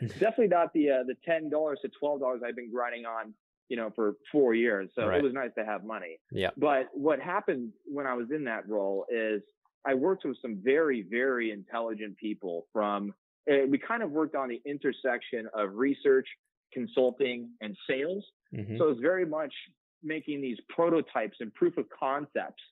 [0.00, 3.34] definitely not the uh, the ten dollars to twelve dollars I've been grinding on,
[3.68, 4.90] you know, for four years.
[4.94, 5.18] So Right.
[5.18, 6.18] it was nice to have money.
[6.32, 6.50] Yeah.
[6.56, 9.42] But what happened when I was in that role is
[9.84, 13.14] I worked with some very very intelligent people from.
[13.50, 16.28] Uh, we kind of worked on the intersection of research,
[16.72, 18.24] consulting, and sales.
[18.52, 18.76] Mhm.
[18.76, 19.54] So it's very much
[20.02, 22.62] making these prototypes and proof of concepts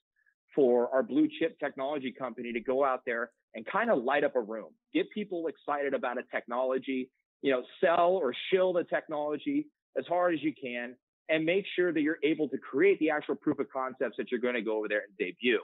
[0.55, 4.37] for our blue chip technology company to go out there and kind of light up
[4.37, 7.11] a room, get people excited about a technology,
[7.43, 9.67] you know, sell or shill the technology
[9.99, 10.95] as hard as you can
[11.29, 14.41] and make sure that you're able to create the actual proof of concepts that you're
[14.41, 15.61] going to go over there and debut.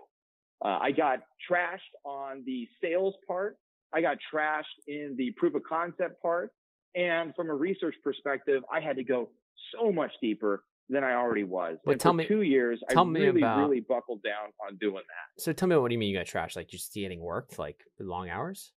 [0.64, 3.56] Uh, I got trashed on the sales part.
[3.92, 6.50] I got trashed in the proof of concept part.
[6.94, 9.30] And from a research perspective, I had to go
[9.76, 11.78] so much deeper than I already was.
[11.84, 14.50] But and tell for me- two years, I tell me really, about- really buckled down
[14.66, 15.42] on doing that.
[15.42, 16.56] So tell me what do you mean you got trashed?
[16.56, 18.72] Like just getting worked, like long hours?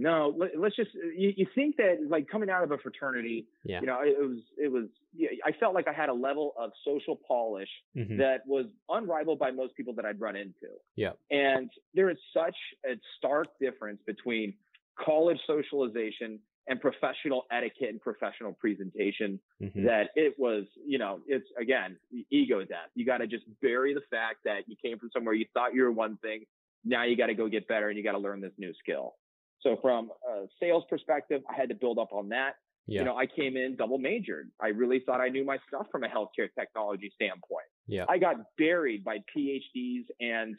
[0.00, 3.80] No, let, us just, you, you think that like coming out of a fraternity, Yeah.
[3.80, 6.54] you know, it, it was, it was, yeah, I felt like I had a level
[6.58, 8.16] of social polish Mhm.
[8.18, 10.68] that was unrivaled by most people that I'd run into.
[10.96, 11.12] Yeah.
[11.30, 14.54] And there is such a stark difference between
[14.98, 19.84] college socialization and professional etiquette and professional presentation Mhm.
[19.84, 21.98] that it was, you know, it's again,
[22.30, 22.90] ego death.
[22.94, 25.82] You got to just bury the fact that you came from somewhere you thought you
[25.82, 26.44] were one thing.
[26.84, 29.16] Now you got to go get better and you got to learn this new skill.
[29.62, 32.54] So from a sales perspective, I had to build up on that.
[32.86, 33.00] Yeah.
[33.00, 34.50] You know, I came in double majored.
[34.60, 37.66] I really thought I knew my stuff from a healthcare technology standpoint.
[37.86, 38.04] yeah.
[38.08, 40.56] I got buried by PhDs and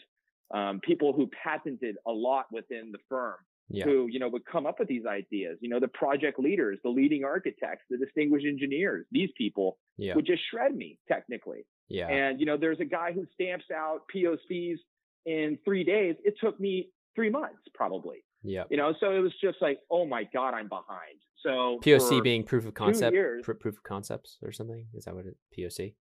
[0.54, 3.36] um, people who patented a lot within the firm
[3.70, 3.86] Yeah.
[3.86, 5.58] who you know would come up with these ideas.
[5.62, 9.06] You know, the project leaders, the leading architects, the distinguished engineers.
[9.12, 10.16] These people Yeah.
[10.16, 11.66] would just shred me technically.
[11.90, 12.08] Yeah.
[12.08, 14.78] And you know, there's a guy who stamps out POCs
[15.26, 16.16] in three days.
[16.24, 18.24] It took me three months probably.
[18.43, 18.63] Yeah.
[18.69, 21.19] You know, so it was just like, oh my god, I'm behind.
[21.43, 24.88] So POC being proof of concept, years- pr- proof of concepts or something.
[24.93, 25.38] Is that what it?
[25.58, 25.93] POC.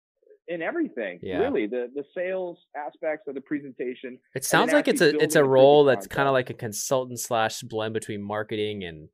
[0.48, 1.18] in everything.
[1.22, 1.38] Yeah.
[1.38, 4.18] Really, the the sales aspects of the presentation.
[4.34, 6.32] It sounds like it's a it's a building a proof of role that's kind of
[6.34, 9.08] like a consultant slash blend between marketing and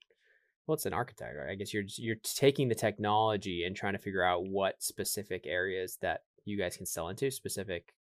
[0.67, 1.51] well, it's an architect, right?
[1.51, 5.99] I guess you're you're taking the technology and trying to figure out what specific areas
[6.01, 7.93] that you guys can sell into, specific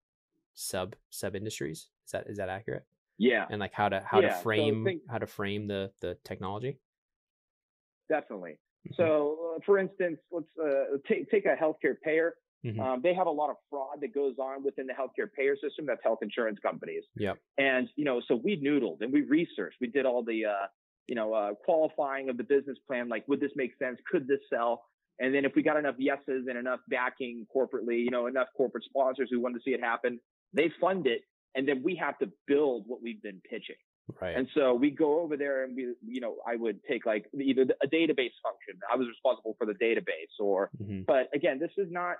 [0.55, 1.91] sub sub industries.
[2.07, 2.85] Is that is that accurate?
[3.19, 5.93] Yeah, And like how to how Yeah, to so frame think- how to frame the
[6.01, 6.79] the technology.
[8.09, 8.59] definitely.
[8.89, 8.97] Mhm.
[8.97, 12.37] So, uh, for instance, let's uh, take take a healthcare payer.
[12.65, 12.79] Mhm.
[12.81, 15.87] Um, they have a lot of fraud that goes on within the healthcare payer system.
[15.87, 17.05] That's health insurance companies.
[17.17, 19.79] yeah And you know, so we noodled and we researched.
[19.81, 20.67] We did all the uh,
[21.07, 23.09] you know uh, qualifying of the business plan.
[23.09, 23.99] Like, would this make sense?
[24.11, 24.85] Could this sell?
[25.19, 28.85] And then if we got enough yeses and enough backing corporately, you know, enough corporate
[28.85, 30.21] sponsors who wanted to see it happen,
[30.53, 31.23] they fund it,
[31.55, 33.77] and then we have to build what we've been pitching.
[34.21, 34.37] Right.
[34.37, 37.63] And so we go over there and we, you know, I would take like either
[37.63, 38.79] a database function.
[38.93, 41.07] I was responsible for the database or, Mhm.
[41.07, 42.17] but again, this is not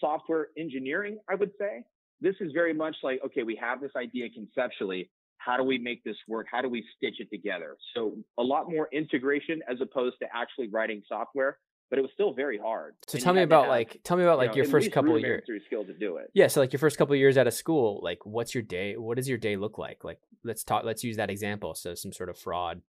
[0.00, 1.84] software engineering, I would say.
[2.20, 5.10] This is very much like, okay, we have this idea conceptually.
[5.38, 6.46] How do we make this work?
[6.50, 7.76] How do we stitch it together?
[7.94, 11.58] So a lot more integration as opposed to actually writing software,
[11.90, 12.94] but it was still very hard.
[13.06, 15.42] So tell me about have, like tell me about like your first couple of years.
[15.46, 16.30] rudimentary skill to do it.
[16.34, 18.96] Yeah, so like your first couple of years out of school, like what's your day?
[18.96, 20.04] What does your day look like?
[20.04, 20.84] Like let's talk.
[20.84, 21.74] Let's use that example.
[21.74, 22.82] So some sort of fraud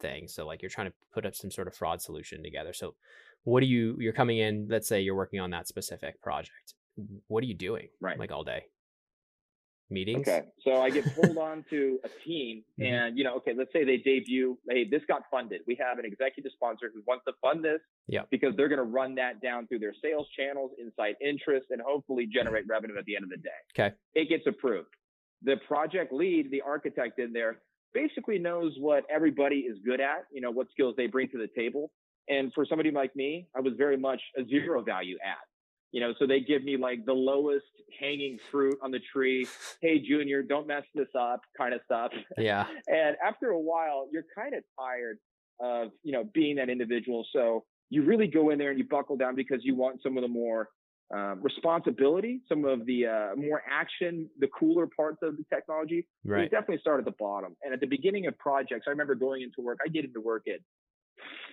[0.00, 0.28] thing.
[0.28, 2.72] So like you're trying to put up some sort of fraud solution together.
[2.72, 2.94] So
[3.44, 3.96] what do you?
[3.98, 4.66] You're coming in.
[4.70, 6.74] Let's say you're working on that specific project.
[7.28, 7.88] What are you doing?
[8.00, 8.18] Right.
[8.18, 8.64] Like all day.
[9.90, 10.28] Meetings.
[10.28, 10.42] Okay.
[10.64, 12.86] So I get pulled on to a team Mhm.
[12.86, 15.62] and, you know, okay, let's say they debut, hey, this got funded.
[15.66, 18.22] We have an executive sponsor who wants to fund this Yeah.
[18.30, 22.26] because they're going to run that down through their sales channels, inside interest, and hopefully
[22.26, 23.50] generate revenue at the end of the day.
[23.78, 23.94] Okay.
[24.14, 24.90] It gets approved.
[25.42, 27.60] The project lead, the architect in there,
[27.94, 31.48] basically knows what everybody is good at, you know, what skills they bring to the
[31.56, 31.90] table.
[32.28, 35.36] And for somebody like me, I was very much a zero value add.
[35.92, 37.64] You know, so they give me like the lowest
[37.98, 39.46] hanging fruit on the tree.
[39.80, 42.12] Hey, junior, don't mess this up, kind of stuff.
[42.36, 42.66] Yeah.
[42.88, 45.18] And after a while, you're kind of tired
[45.60, 47.26] of, you know, being that individual.
[47.32, 50.22] So you really go in there and you buckle down because you want some of
[50.22, 50.68] the more
[51.14, 56.06] um, responsibility, some of the uh, more action, the cooler parts of the technology.
[56.24, 56.50] We Right.
[56.50, 57.56] definitely start at the bottom.
[57.62, 59.78] And at the beginning of projects, I remember going into work.
[59.84, 60.60] I get into work at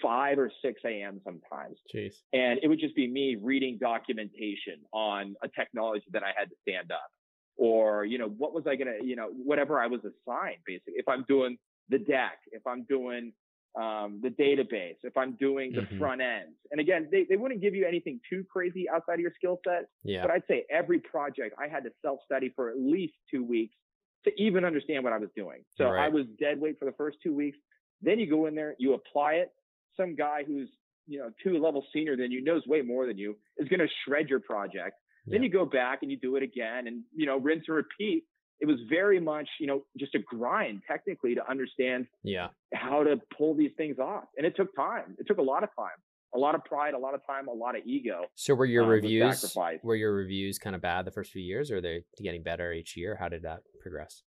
[0.02, 1.22] 5 or 6 a.m.
[1.24, 1.78] sometimes.
[1.94, 2.16] Jeez.
[2.34, 6.56] And it would just be me reading documentation on a technology that I had to
[6.62, 7.10] stand up.
[7.58, 10.94] Or, you know, what was I going to, you know, whatever I was assigned, basically.
[10.98, 11.58] If I'm doing
[11.90, 13.32] the deck, if I'm doing
[13.80, 15.98] um, the database, if I'm doing the Mhm.
[15.98, 16.56] front ends.
[16.72, 19.88] And again, they, they wouldn't give you anything too crazy outside of your skill set.
[20.04, 20.22] Yeah.
[20.22, 23.76] But I'd say every project I had to self study for at least two weeks
[24.24, 25.64] to even understand what I was doing.
[25.78, 27.58] So I was dead weight for the first two weeks.
[28.02, 29.52] Then you go in there, you apply it.
[29.98, 30.70] Some guy who's,
[31.08, 33.88] you know, two levels senior than you, knows way more than you, is going to
[34.06, 34.98] shred your project.
[35.28, 38.26] Then you go back and you do it again and, you know, rinse and repeat.
[38.60, 42.50] It was very much, you know, just a grind technically to understand Yeah.
[42.76, 44.26] how to pull these things off.
[44.38, 45.16] And it took time.
[45.18, 45.98] It took a lot of time,
[46.36, 48.26] a lot of pride, a lot of time, a lot of ego.
[48.36, 51.72] So were your um, reviews were your reviews kind of bad the first few years,
[51.72, 53.18] or are they getting better each year?
[53.20, 54.22] How did that progress?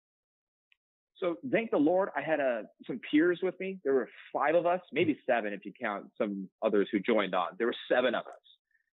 [1.18, 3.80] So thank the Lord, I had uh, some peers with me.
[3.84, 7.50] There were five of us, maybe seven if you count some others who joined on.
[7.58, 8.46] There were seven of us,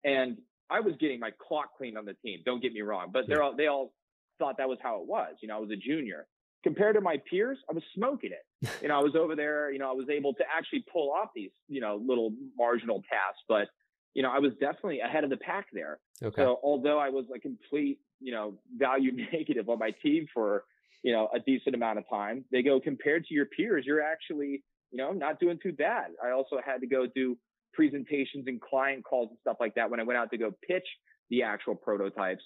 [0.05, 0.37] and
[0.71, 2.41] I was getting my clock cleaned on the team.
[2.45, 3.93] Don't get me wrong, but they're all, they all
[4.39, 5.35] thought that was how it was.
[5.41, 6.27] You know, I was a junior.
[6.63, 8.69] Compared to my peers, I was smoking it.
[8.83, 9.73] You know, I was over there.
[9.73, 13.43] You know, I was able to actually pull off these, you know, little marginal tasks,
[13.49, 13.69] but
[14.15, 15.99] you know, I was definitely ahead of the pack there.
[16.23, 16.43] Okay.
[16.43, 20.65] So although I was a complete, you know, value negative on my team for,
[21.03, 24.63] you know, a decent amount of time, they go compared to your peers, you're actually,
[24.91, 26.09] you know, not doing too bad.
[26.23, 27.37] I also had to go do
[27.73, 30.87] presentations and client calls and stuff like that when I went out to go pitch
[31.31, 32.43] the actual prototypes.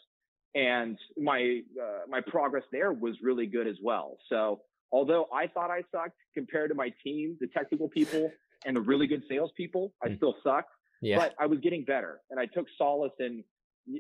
[0.55, 4.19] And my uh, my progress there was really good as well.
[4.29, 4.61] So
[4.93, 8.31] although I thought I sucked compared to my team, the technical people
[8.67, 10.17] and the really good salespeople, I Mm.
[10.19, 10.71] still sucked
[11.03, 11.17] yeah.
[11.19, 13.45] but I was getting better and I took solace in,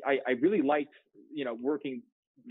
[0.06, 0.94] I, I really liked,
[1.32, 2.02] you know, working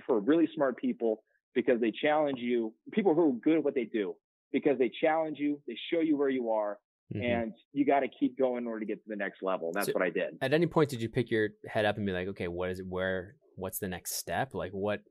[0.06, 1.24] for really smart people
[1.56, 4.16] because they challenge you, people who are good at what they do,
[4.52, 6.80] because they challenge you, they show you where you are,
[7.14, 7.24] Mhm.
[7.24, 9.68] and you got to keep going in order to get to the next level.
[9.68, 10.38] And that's So- what I did.
[10.42, 12.80] At any point, did you pick your head up and be like, okay, what is
[12.80, 12.88] it?
[12.88, 13.36] Where?
[13.56, 14.54] What's the next step?
[14.54, 15.02] Like, what?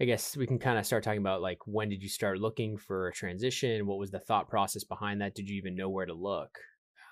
[0.00, 2.78] I guess we can kind of start talking about like when did you start looking
[2.78, 3.86] for a transition?
[3.86, 5.34] What was the thought process behind that?
[5.34, 6.58] Did you even know where to look?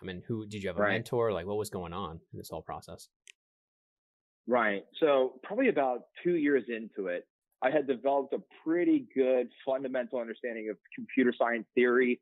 [0.01, 0.93] I mean, who did you have a right.
[0.93, 1.33] mentor?
[1.33, 3.11] Like, what was going on in this whole process?
[4.47, 4.85] Right.
[5.01, 7.27] So, probably about two years into it,
[7.63, 12.21] I had developed a pretty good fundamental understanding of computer science theory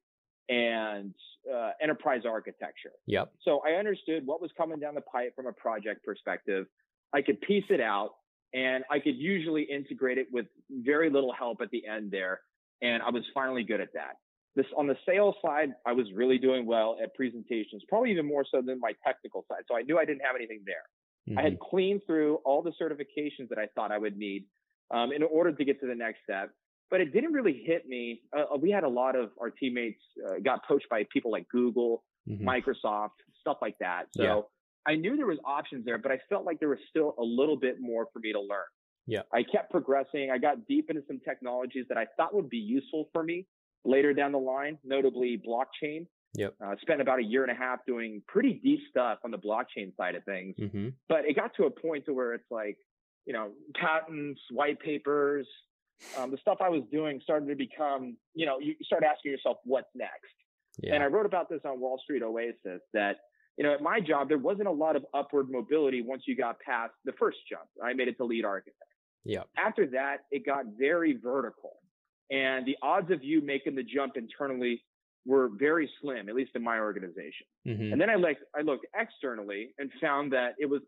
[0.48, 1.12] and
[1.52, 2.92] uh, enterprise architecture.
[3.06, 3.32] Yep.
[3.42, 6.66] So I understood what was coming down the pipe from a project perspective.
[7.12, 8.10] I could piece it out
[8.54, 12.40] and I could usually integrate it with very little help at the end there.
[12.82, 14.16] And I was finally good at that.
[14.54, 18.44] This on the sales side, I was really doing well at presentations, probably even more
[18.50, 19.64] so than my technical side.
[19.68, 20.76] So I knew I didn't have anything there.
[21.28, 21.38] Mm-hmm.
[21.38, 21.68] I had mm-hmm.
[21.70, 24.44] cleaned through all the certifications that I thought I would need
[24.90, 26.50] um, in order to get to the next step.
[26.90, 28.20] But it didn't really hit me.
[28.36, 31.48] Uh, uh we had a lot of our teammates uh, got poached by people like
[31.48, 32.48] Google, mm-hmm.
[32.48, 34.04] Microsoft, stuff like that.
[34.16, 34.40] So yeah.
[34.86, 37.56] I knew there was options there, but I felt like there was still a little
[37.56, 38.66] bit more for me to learn.
[39.06, 39.22] Yeah.
[39.32, 40.30] I kept progressing.
[40.32, 43.46] I got deep into some technologies that I thought would be useful for me
[43.84, 46.06] later down the line, notably blockchain.
[46.34, 46.54] Yep.
[46.62, 49.96] Uh, spent about a year and a half doing pretty deep stuff on the blockchain
[49.96, 50.56] side of things.
[50.60, 50.88] Mm-hmm.
[51.08, 52.76] But it got to a point to where it's like,
[53.26, 55.46] you know, patents, white papers,
[56.16, 59.58] um, the stuff I was doing started to become, you know, you start asking yourself,
[59.64, 60.12] what's next?
[60.78, 60.94] Yeah.
[60.94, 63.16] And I wrote about this on Wall Street Oasis that
[63.56, 66.60] you know, at my job, there wasn't a lot of upward mobility once you got
[66.60, 67.64] past the first jump.
[67.82, 68.76] I made it to lead architect.
[69.24, 69.42] Yeah.
[69.56, 71.72] After that, it got very vertical.
[72.30, 74.82] And the odds of you making the jump internally
[75.24, 77.46] were very slim, at least in my organization.
[77.66, 77.92] Mm-hmm.
[77.92, 80.82] And then I looked, I looked externally and found that it was,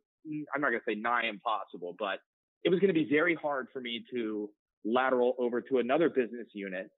[0.54, 2.18] I'm not going to say nigh impossible, but
[2.64, 4.50] it was going to be very hard for me to
[4.84, 6.90] lateral over to another business unit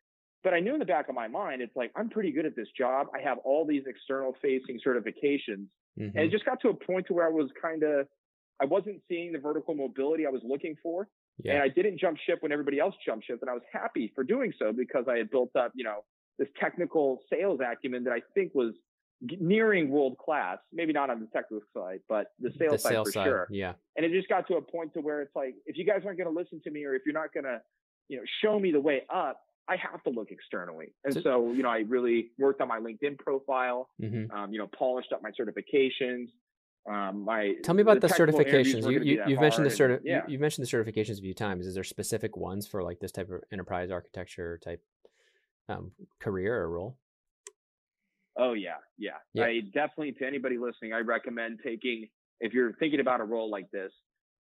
[0.43, 2.57] but I knew in the back of my mind, it's like, I'm pretty good at
[2.57, 3.09] this job.
[3.15, 5.67] I have all these external facing certifications.
[5.99, 6.03] Mm-hmm.
[6.03, 6.31] And it mm-hmm.
[6.31, 8.07] just got to a point to where I was kind of,
[8.61, 11.09] I wasn't seeing the vertical mobility I was looking for.
[11.43, 11.55] Yeah.
[11.55, 13.39] And I didn't jump ship when everybody else jumped ship.
[13.43, 16.01] And I was happy for doing so because I had built up, you know,
[16.39, 18.73] this technical sales acumen that I think was
[19.23, 20.59] nearing world class.
[20.73, 23.49] Maybe not on the technical side, but the sales, the side for side, sure.
[23.51, 23.73] Yeah.
[23.97, 26.19] And it just got to a point to where it's like, if you guys aren't
[26.19, 27.61] going to listen to me or if you're not going to,
[28.09, 30.87] you know, show me the way up, I have to look externally.
[31.05, 34.31] And so, so you know, I really worked on my LinkedIn profile, mm-hmm.
[34.37, 36.29] um, you know, polished up my certifications.
[36.91, 38.91] Um, my tell me about the, the certifications.
[38.91, 40.23] You, you have mentioned the certi- yeah.
[40.27, 41.67] you, have mentioned the certifications a few times.
[41.67, 44.83] Is there specific ones for like this type of enterprise architecture type
[45.69, 46.97] um, career or role?
[48.41, 49.45] Oh yeah, yeah, yeah.
[49.45, 52.09] I definitely to anybody listening, I recommend taking
[52.41, 53.93] if you're thinking about a role like this,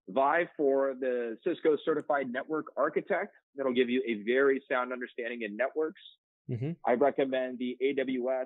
[0.07, 3.33] vie for the Cisco Certified Network Architect.
[3.57, 6.01] That'll give you a very sound understanding in networks.
[6.49, 6.71] Mm-hmm.
[6.87, 8.45] I recommend the AWS,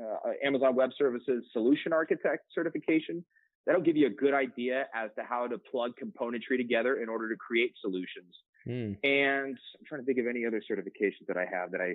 [0.00, 3.24] uh, Amazon Web Services Solution Architect certification.
[3.66, 7.30] That'll give you a good idea as to how to plug componentry together in order
[7.30, 8.34] to create solutions.
[8.68, 8.96] Mm.
[9.02, 11.94] And I'm trying to think of any other certifications that I have that I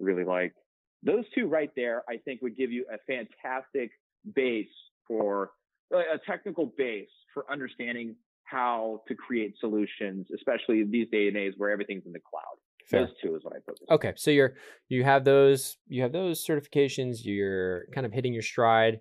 [0.00, 0.54] really like.
[1.02, 3.90] Those two right there, I think would give you a fantastic
[4.34, 4.66] base
[5.06, 5.50] for
[5.92, 11.70] a technical base for understanding how to create solutions, especially these day and age where
[11.70, 12.42] everything's in the cloud.
[12.86, 13.00] Fair.
[13.00, 13.82] Those two is what I focus.
[13.90, 14.54] Okay, so you're
[14.88, 17.18] you have those you have those certifications.
[17.24, 19.00] You're kind of hitting your stride.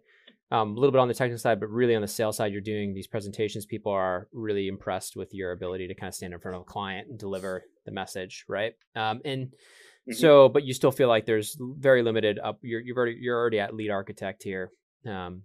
[0.52, 2.62] Um, a little bit on the technical side, but really on the sales side, you're
[2.62, 3.66] doing these presentations.
[3.66, 6.66] People are really impressed with your ability to kind of stand in front of a
[6.66, 8.74] client and deliver the message, right?
[8.96, 9.54] Um, and
[10.10, 10.14] mm-hmm.
[10.14, 12.60] so, but you still feel like there's very limited up.
[12.62, 14.72] You're you've already you're already at lead architect here,
[15.06, 15.44] um,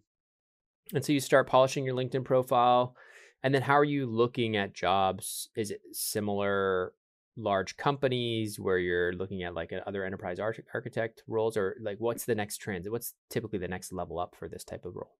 [0.94, 2.94] and so you start polishing your LinkedIn profile.
[3.42, 5.48] And then how are you looking at jobs?
[5.56, 6.92] Is it similar
[7.36, 12.24] large companies where you're looking at like other enterprise arch- architect roles or like what's
[12.24, 12.92] the next transit?
[12.92, 15.16] What's typically the next level up for this type of role?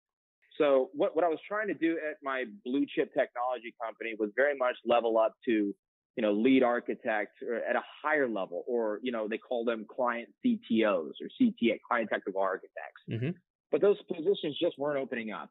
[0.59, 4.31] So what, what I was trying to do at my blue chip technology company was
[4.37, 5.74] very much level up to,
[6.16, 7.37] you know, lead architect
[7.68, 12.09] at a higher level, or, you know, they call them client CTOs or CTA, client
[12.12, 13.03] technical architects.
[13.11, 13.31] Mm-hmm.
[13.70, 15.51] But those positions just weren't opening up.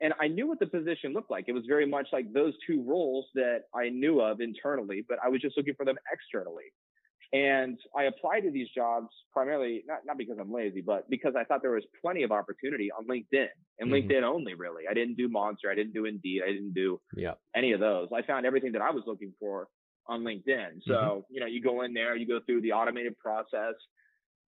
[0.00, 1.46] And I knew what the position looked like.
[1.48, 5.28] It was very much like those two roles that I knew of internally, but I
[5.28, 6.64] was just looking for them externally.
[7.32, 11.44] And I applied to these jobs primarily, not, not because I'm lazy, but because I
[11.44, 13.48] thought there was plenty of opportunity on LinkedIn
[13.80, 14.08] and mm-hmm.
[14.08, 14.84] LinkedIn only, really.
[14.88, 15.70] I didn't do Monster.
[15.70, 16.42] I didn't do Indeed.
[16.44, 17.32] I didn't do yeah.
[17.56, 18.08] any of those.
[18.14, 19.66] I found everything that I was looking for
[20.08, 20.82] on LinkedIn.
[20.86, 21.34] So, mm-hmm.
[21.34, 23.74] you know, you go in there, you go through the automated process.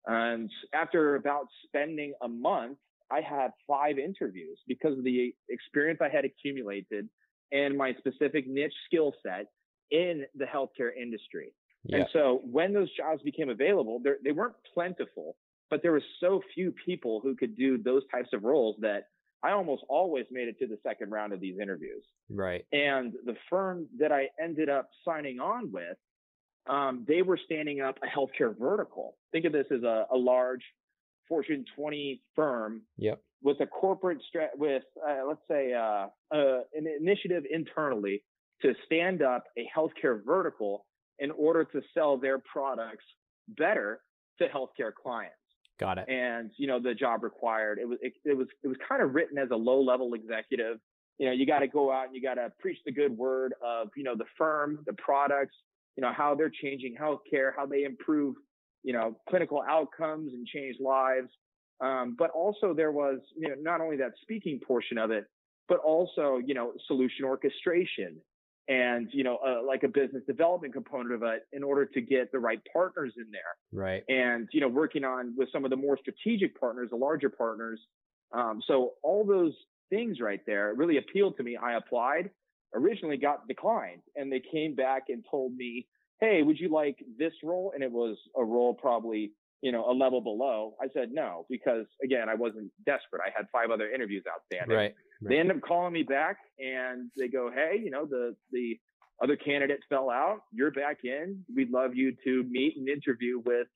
[0.08, 2.78] And after about spending a month
[3.12, 7.08] I had five interviews because of the experience I had accumulated
[7.52, 9.48] and my specific niche skill set
[9.92, 11.54] in the healthcare industry.
[11.84, 11.98] Yeah.
[11.98, 15.36] And so when those jobs became available, they weren't plentiful,
[15.70, 19.04] but there were so few people who could do those types of roles that
[19.44, 22.04] I almost always made it to the second round of these interviews.
[22.30, 22.66] Right.
[22.72, 25.98] And the firm that I ended up signing on with
[26.68, 29.18] um, they were standing up a healthcare vertical.
[29.32, 30.62] Think of this as a, a large
[31.28, 33.20] Fortune 20 firm yep.
[33.42, 38.24] with a corporate strat with uh, let's say uh, uh, an initiative internally
[38.62, 40.86] to stand up a healthcare vertical
[41.20, 43.04] in order to sell their products
[43.48, 44.02] better
[44.40, 45.36] to healthcare clients.
[45.80, 46.10] Got it.
[46.10, 49.14] And you know the job required it was it, it was it was kind of
[49.14, 50.78] written as a low level executive.
[51.18, 53.54] You know you got to go out and you got to preach the good word
[53.64, 55.56] of you know the firm, the products,
[55.98, 58.36] you know how they're changing healthcare, how they improve
[58.84, 61.30] you know clinical outcomes and change lives.
[61.82, 65.26] Um, but also there was you know not only that speaking portion of it,
[65.68, 68.16] but also you know solution orchestration
[68.68, 72.32] and you know uh, like a business development component of it in order to get
[72.32, 73.42] the right partners in there.
[73.72, 74.04] Right.
[74.10, 77.80] And you know working on with some of the more strategic partners the larger partners.
[78.34, 79.54] Um, so all those
[79.90, 81.58] things right there really appealed to me.
[81.58, 82.32] I applied
[82.74, 85.88] originally got declined and they came back and told me
[86.20, 87.72] hey would you like this role?
[87.74, 90.76] And it was a role probably you know a level below.
[90.82, 93.22] I said no because again i wasn't desperate.
[93.26, 94.76] I had five other interviews outstanding.
[94.76, 95.30] Right Right.
[95.30, 98.78] They end up calling me back and they go, Hey, you know, the, the
[99.24, 100.42] other candidate fell out.
[100.52, 101.44] You're back in.
[101.56, 103.68] We'd love you to meet and interview with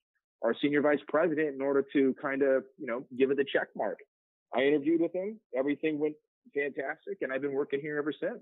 [0.43, 3.67] our senior vice president in order to kind of, you know, give it the check
[3.75, 3.97] mark.
[4.55, 5.39] I interviewed with him.
[5.57, 6.15] Everything went
[6.53, 7.19] fantastic.
[7.21, 8.39] And I've been working here ever since.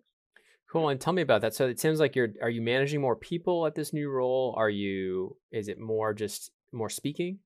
[0.72, 0.89] Cool.
[0.89, 1.54] And tell me about that.
[1.54, 4.54] So it seems like you're, are you managing more people at this new role?
[4.58, 7.39] Are you, is it more just more speaking?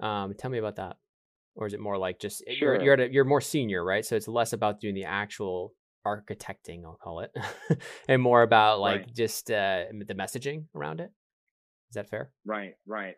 [0.00, 0.96] Um, tell me about that
[1.56, 2.74] or is it more like just eh, sure.
[2.74, 4.04] you're you're, a, you're more senior, right?
[4.04, 5.74] So it's less about doing the actual
[6.06, 7.32] architecting, I'll call it,
[8.08, 9.14] and more about like right.
[9.14, 11.10] just uh, the messaging around it.
[11.90, 12.30] Is that fair?
[12.44, 13.14] Right, right.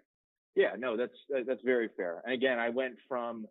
[0.55, 2.23] Yeah, no, that's that's very fair.
[2.25, 3.47] And again, I went from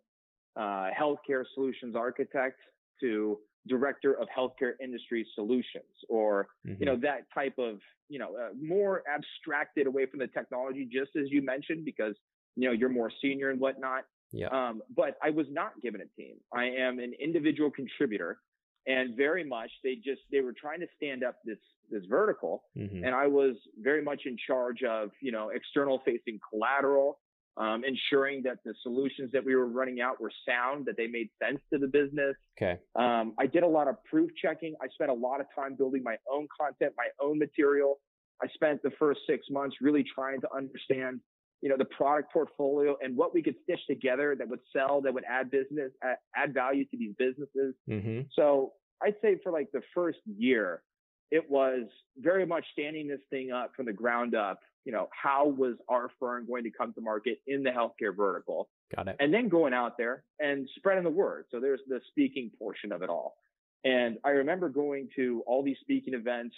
[0.56, 2.58] uh, healthcare solutions architect
[3.00, 6.80] to director of healthcare industry solutions, or mm-hmm.
[6.80, 7.78] you know that type of
[8.08, 12.14] you know uh, more abstracted away from the technology, just as you mentioned, because
[12.56, 14.04] you know you're more senior and whatnot.
[14.32, 14.48] Yeah.
[14.48, 16.36] Um, but I was not given a team.
[16.54, 18.38] I am an individual contributor,
[18.86, 21.58] and very much they just they were trying to stand up this
[21.90, 23.04] this vertical, mm-hmm.
[23.04, 27.20] and I was very much in charge of you know external facing collateral,
[27.56, 31.28] um, ensuring that the solutions that we were running out were sound, that they made
[31.42, 32.34] sense to the business.
[32.60, 32.78] Okay.
[32.96, 34.74] Um, I did a lot of proof checking.
[34.82, 37.98] I spent a lot of time building my own content, my own material.
[38.42, 41.20] I spent the first six months really trying to understand
[41.62, 45.12] you know, the product portfolio and what we could stitch together that would sell, that
[45.12, 45.90] would add business,
[46.36, 47.74] add value to these businesses.
[47.88, 48.22] Mm-hmm.
[48.34, 50.82] So I'd say for like the first year,
[51.30, 51.86] it was
[52.18, 54.60] very much standing this thing up from the ground up.
[54.84, 58.68] You know, how was our firm going to come to market in the healthcare vertical?
[58.94, 59.16] Got it.
[59.18, 61.46] And then going out there and spreading the word.
[61.50, 63.36] So there's the speaking portion of it all.
[63.84, 66.54] And I remember going to all these speaking events.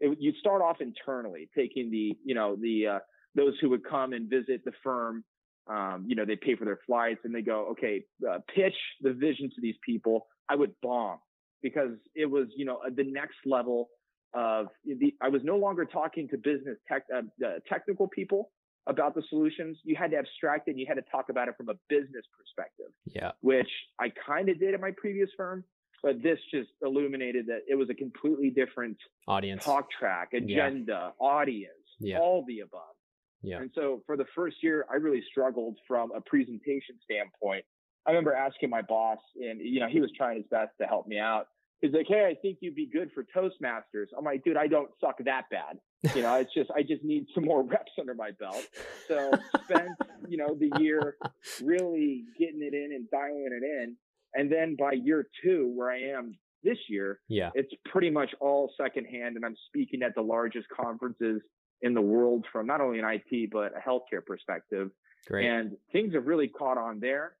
[0.00, 2.98] It, you'd start off internally, taking the, you know, the uh,
[3.34, 5.24] those who would come and visit the firm,
[5.68, 9.12] um, you know, they pay for their flights and they go, okay, uh, pitch the
[9.12, 10.26] vision to these people.
[10.48, 11.18] I would bomb
[11.62, 13.88] because it was, you know, the next level
[14.34, 17.22] of the, I was no longer talking to business tech, uh,
[17.68, 18.50] technical people
[18.86, 19.78] about the solutions.
[19.84, 22.24] You had to abstract it and you had to talk about it from a business
[22.36, 22.92] perspective.
[23.06, 23.32] Yeah.
[23.40, 23.70] Which
[24.00, 25.64] I kind of did at my previous firm,
[26.02, 31.26] but this just illuminated that it was a completely different audience talk track, agenda, yeah.
[31.26, 32.18] audience, yeah.
[32.18, 32.94] all the above.
[33.42, 33.58] Yeah.
[33.58, 37.64] And so for the first year, I really struggled from a presentation standpoint.
[38.06, 41.06] I remember asking my boss, and you know, he was trying his best to help
[41.06, 41.46] me out.
[41.80, 44.90] He's like, "Hey, I think you'd be good for Toastmasters." I'm like, "Dude, I don't
[45.00, 45.78] suck that bad.
[46.14, 48.66] You know, it's just I just need some more reps under my belt."
[49.06, 49.30] So
[49.64, 49.90] spent,
[50.26, 51.16] you know, the year
[51.62, 53.96] really getting it in and dialing it in,
[54.34, 58.72] and then by year two, where I am this year, yeah, it's pretty much all
[58.80, 61.42] secondhand, and I'm speaking at the largest conferences
[61.82, 64.90] in the world from not only an IT but a healthcare perspective.
[65.26, 65.46] Great.
[65.46, 67.32] And things have really caught on there.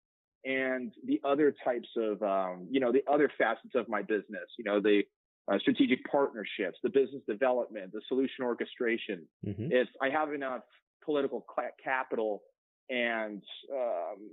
[0.44, 4.64] And the other types of, um, you know, the other facets of my business, you
[4.64, 5.02] know, the
[5.50, 9.26] uh, strategic partnerships, the business development, the solution orchestration.
[9.46, 9.68] Mm-hmm.
[9.70, 10.62] It's I have enough
[11.04, 11.44] political
[11.82, 12.42] capital
[12.90, 14.30] and um,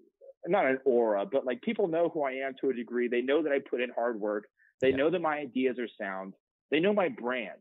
[0.48, 3.08] not an aura, but like people know who I am to a degree.
[3.08, 4.46] They know that I put in hard work.
[4.82, 4.98] They yeah.
[4.98, 6.34] know that my ideas are sound.
[6.72, 7.60] They know my brand.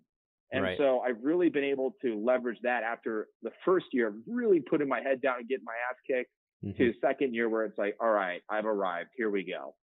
[0.53, 0.79] And right.
[0.79, 4.89] so I've really been able to leverage that after the first year of really putting
[4.89, 6.31] my head down and getting my ass kicked
[6.65, 6.77] mm-hmm.
[6.77, 9.11] to second year where it's like, all right, I've arrived.
[9.17, 9.75] Here we go.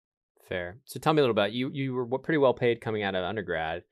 [0.49, 0.79] Fair.
[0.85, 1.71] So tell me a little about you.
[1.73, 3.83] You were pretty well paid coming out of undergrad.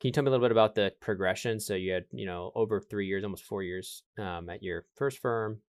[0.00, 1.58] Can you tell me a little bit about the progression?
[1.58, 5.18] So you had, you know, over three years, almost four years um, at your first
[5.18, 5.60] firm.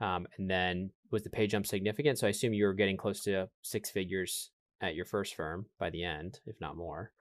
[0.00, 2.18] Um, and then was the pay jump significant?
[2.18, 5.90] So I assume you were getting close to six figures at your first firm by
[5.90, 7.12] the end, if not more.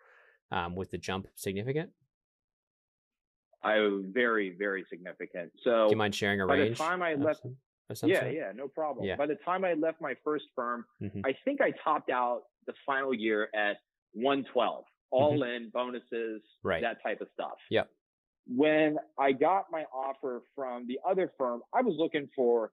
[0.51, 1.89] Um, was the jump significant?
[3.68, 5.51] I was very, very significant.
[5.63, 6.78] So, do you mind sharing a by range?
[6.78, 7.41] the time I left,
[8.03, 9.05] yeah, yeah, no problem.
[9.05, 9.15] Yeah.
[9.18, 11.22] By the time I left my first firm, Mhm.
[11.26, 13.78] I think I topped out the final year at
[14.13, 16.11] 112, all in bonuses,
[16.41, 16.68] Mm-hmm.
[16.68, 16.82] Right.
[16.82, 17.57] that type of stuff.
[17.70, 17.89] Yep.
[18.47, 22.72] When I got my offer from the other firm, I was looking for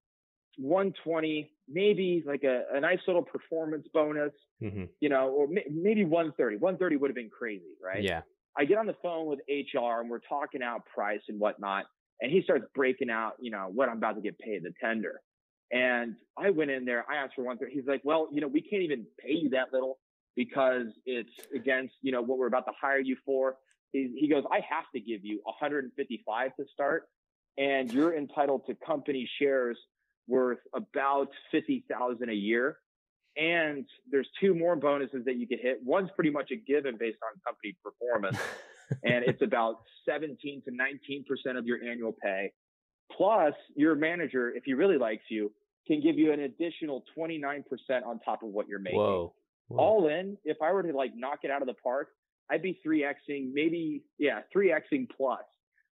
[0.58, 6.04] 120, maybe like a, a nice little performance bonus, hmm you know, or may, maybe
[6.04, 6.56] 130.
[6.58, 8.02] 130 would have been crazy, right?
[8.02, 8.22] Yeah.
[8.58, 11.84] I get on the phone with HR and we're talking out price and whatnot.
[12.20, 15.20] And he starts breaking out, you know, what I'm about to get paid, the tender.
[15.72, 17.74] And I went in there, I asked for one thirty.
[17.74, 19.98] He's like, well, you know, we can't even pay you that little
[20.36, 23.56] because it's against, you know, what we're about to hire you for.
[23.92, 27.08] He, he goes, I have to give you 155 to start
[27.56, 29.78] and you're entitled to company shares
[30.26, 32.78] worth about 50,000 a year.
[33.36, 35.80] And there's two more bonuses that you could hit.
[35.84, 38.38] One's pretty much a given based on company performance
[39.04, 42.52] and it's about 17 to 19% of your annual pay.
[43.12, 45.52] Plus, your manager, if he really likes you,
[45.86, 47.64] can give you an additional 29%
[48.06, 48.98] on top of what you're making.
[48.98, 49.34] Whoa.
[49.68, 49.78] Whoa.
[49.78, 52.08] All in, if I were to like knock it out of the park,
[52.50, 55.40] I'd be 3xing, maybe, yeah, 3xing plus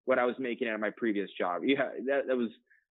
[0.05, 1.63] what I was making at my previous job.
[1.65, 2.49] Yeah, that, that was,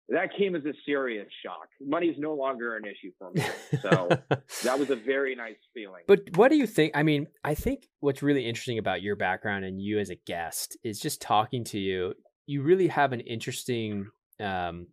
[0.09, 1.67] that came as a serious shock.
[1.81, 3.43] Money's no longer an issue for me.
[3.81, 4.09] So
[4.63, 6.03] that was a very nice feeling.
[6.07, 6.91] But what do you think?
[6.95, 10.77] I mean, I think what's really interesting about your background and you as a guest
[10.83, 12.13] is just talking to you.
[12.45, 14.07] You really have an interesting
[14.41, 14.87] um,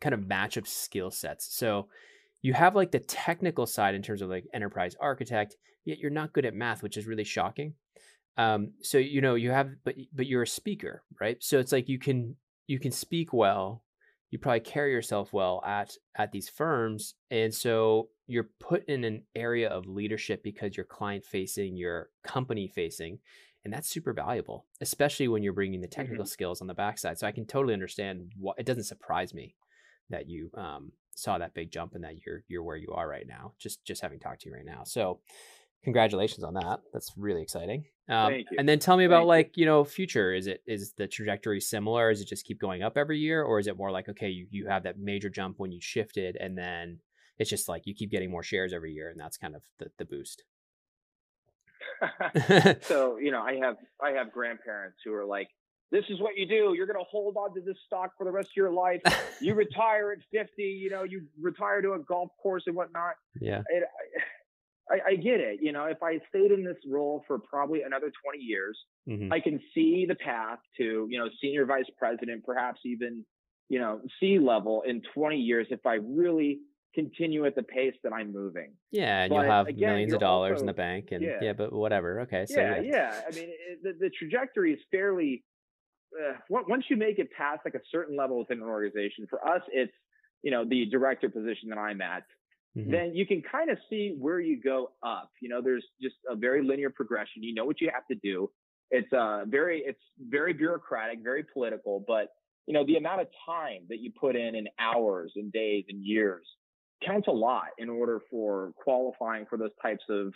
[0.00, 1.54] kind of match of skill sets.
[1.54, 1.88] So
[2.42, 6.32] you have like the technical side in terms of like enterprise architect, yet you're not
[6.32, 7.74] good at math, which is really shocking.
[8.36, 11.36] Um, so you know you have, but but you're a speaker, right?
[11.40, 12.36] So it's like you can
[12.66, 13.82] you can speak well,
[14.30, 19.22] you probably carry yourself well at at these firms and so you're put in an
[19.34, 23.18] area of leadership because you're client facing you're company facing
[23.64, 27.26] and that's super valuable especially when you're bringing the technical skills on the backside so
[27.26, 29.54] i can totally understand what it doesn't surprise me
[30.08, 33.26] that you um, saw that big jump and that you're you're where you are right
[33.26, 35.20] now just just having talked to you right now so
[35.84, 36.80] congratulations on that.
[36.92, 37.84] That's really exciting.
[38.08, 38.56] Um, Thank you.
[38.58, 40.34] and then tell me about Thank like you know future.
[40.34, 42.10] Is it is the trajectory similar?
[42.10, 44.46] Is it just keep going up every year or is it more like okay you,
[44.50, 46.98] you have that major jump when you shifted and then
[47.38, 49.90] it's just like you keep getting more shares every year and that's kind of the,
[49.98, 50.42] the boost?
[52.82, 55.48] So you know i have i have grandparents who are like
[55.90, 56.72] this is what you do.
[56.76, 59.00] You're going to hold on to this stock for the rest of your life.
[59.40, 63.14] You retire at 50 you know you retire to a golf course and whatnot.
[63.40, 63.62] Yeah.
[63.68, 63.82] It,
[64.90, 68.10] I, I get it you know if i stayed in this role for probably another
[68.24, 68.78] 20 years
[69.08, 69.32] Mhm.
[69.32, 73.24] i can see the path to you know senior vice president perhaps even
[73.68, 76.60] you know c level in 20 years if i really
[76.94, 80.60] continue at the pace that i'm moving yeah and you'll have again, millions of dollars
[80.60, 81.38] in the bank and yeah.
[81.40, 81.52] yeah.
[81.52, 83.20] but whatever okay so yeah, yeah.
[83.26, 85.44] I mean, it, the, the trajectory is fairly.
[86.18, 89.62] Uh, once you make it past like a certain level within an organization, for us,
[89.72, 89.92] it's
[90.42, 92.24] you know the director position that I'm at.
[92.76, 92.90] Mhm.
[92.90, 95.30] Then you can kind of see where you go up.
[95.40, 97.42] You know, there's just a very linear progression.
[97.42, 98.50] You know what you have to do.
[98.90, 102.28] It's uh very it's very bureaucratic, very political, but
[102.66, 106.04] you know the amount of time that you put in in hours and days and
[106.04, 106.46] years
[107.04, 110.32] counts a lot in order for qualifying for those types of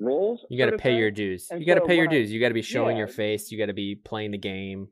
[0.00, 0.40] roles.
[0.48, 2.48] you got to pay your dues And you got to pay your dues you got
[2.48, 4.88] to be showing your face you got to be playing the game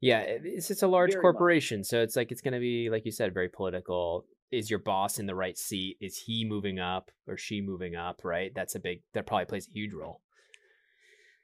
[0.00, 1.22] yeah it's it's a large Very much.
[1.22, 4.24] corporation so it's like it's going to be like you said very political
[4.54, 8.20] is your boss in the right seat is he moving up or she moving up
[8.24, 10.20] right that's a big that probably plays a huge role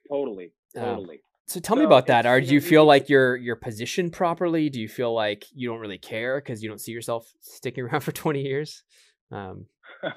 [0.09, 1.21] Totally, Um, totally.
[1.47, 4.79] so tell me about that are do you feel like you're you're positioned properly do
[4.81, 8.11] you feel like you don't really care because you don't see yourself sticking around for
[8.11, 8.83] 20 years
[9.31, 9.65] um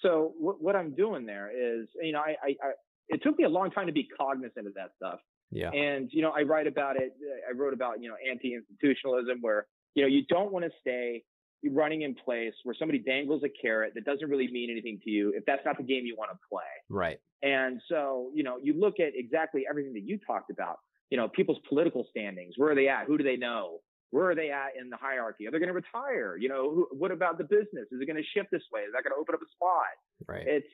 [0.00, 2.70] so what, what I'm doing there is, you know, I, I, I,
[3.08, 5.18] it took me a long time to be cognizant of that stuff.
[5.50, 7.12] yeah And, you know, I write about it.
[7.48, 11.24] I wrote about, you know, anti-institutionalism where, you know, you don't want to stay
[11.72, 15.32] running in place where somebody dangles a carrot that doesn't really mean anything to you
[15.36, 16.62] if that's not the game you want to play.
[16.88, 20.78] right And so, you know, you look at exactly everything that you talked about,
[21.10, 22.54] you know, people's political standings.
[22.56, 23.06] Where are they at?
[23.06, 23.78] Who do they know?
[24.10, 25.46] Where are they at in the hierarchy?
[25.46, 26.36] Are they going to retire?
[26.36, 27.86] You know, who, what about the business?
[27.92, 28.82] Is it going to shift this way?
[28.82, 29.84] Is that going to open up a spot?
[30.26, 30.66] right It's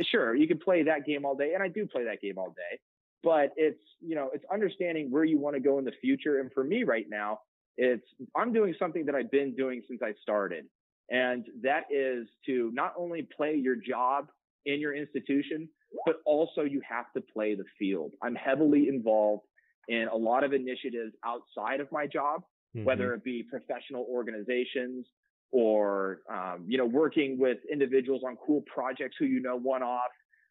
[0.00, 2.38] uh, sure you can play that game all day, and I do play that game
[2.38, 2.78] all day.
[3.22, 6.40] But it's you know, it's understanding where you want to go in the future.
[6.40, 7.40] And for me right now,
[7.78, 8.06] it's
[8.36, 10.66] I'm doing something that I've been doing since I started,
[11.10, 14.26] and that is to not only play your job
[14.66, 15.68] in your institution,
[16.04, 18.12] but also you have to play the field.
[18.22, 19.46] I'm heavily involved
[19.88, 22.42] in a lot of initiatives outside of my job,
[22.76, 22.84] Mhm.
[22.84, 25.08] whether it be professional organizations
[25.52, 30.10] or um, you know working with individuals on cool projects who you know one off.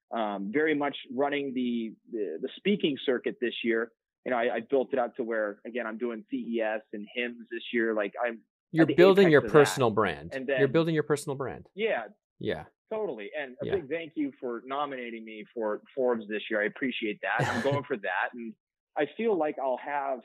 [0.10, 3.92] Um, very much running the, the the speaking circuit this year
[4.28, 7.48] you know, I, I built it out to where again I'm doing CES and HIMSS
[7.50, 7.94] this year.
[7.94, 8.40] Like I'm
[8.74, 9.96] you're building your personal that.
[9.96, 10.32] brand.
[10.34, 11.68] And then, you're building your personal brand.
[11.76, 12.04] Yeah.
[12.38, 12.66] Yeah.
[12.92, 13.30] Totally.
[13.40, 13.76] And a yeah.
[13.76, 16.62] big thank you for nominating me for Forbes this year.
[16.62, 17.48] I appreciate that.
[17.48, 18.34] I'm going for that.
[18.34, 18.54] And
[18.98, 20.20] I feel like I'll have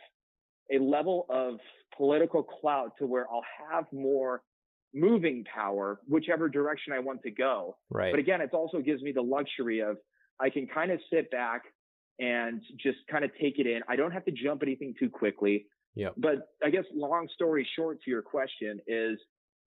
[0.73, 1.61] a level of
[1.97, 4.43] political clout to where I'll have more
[4.93, 7.77] moving power, whichever direction I want to go.
[7.89, 8.13] Right.
[8.13, 9.97] But again, it also gives me the luxury of
[10.41, 11.63] I can kind of sit back
[12.23, 13.81] and just kind of take it in.
[13.89, 15.67] I don't have to jump anything too quickly.
[15.97, 16.11] Yeah.
[16.17, 19.19] But I guess long story short to your question is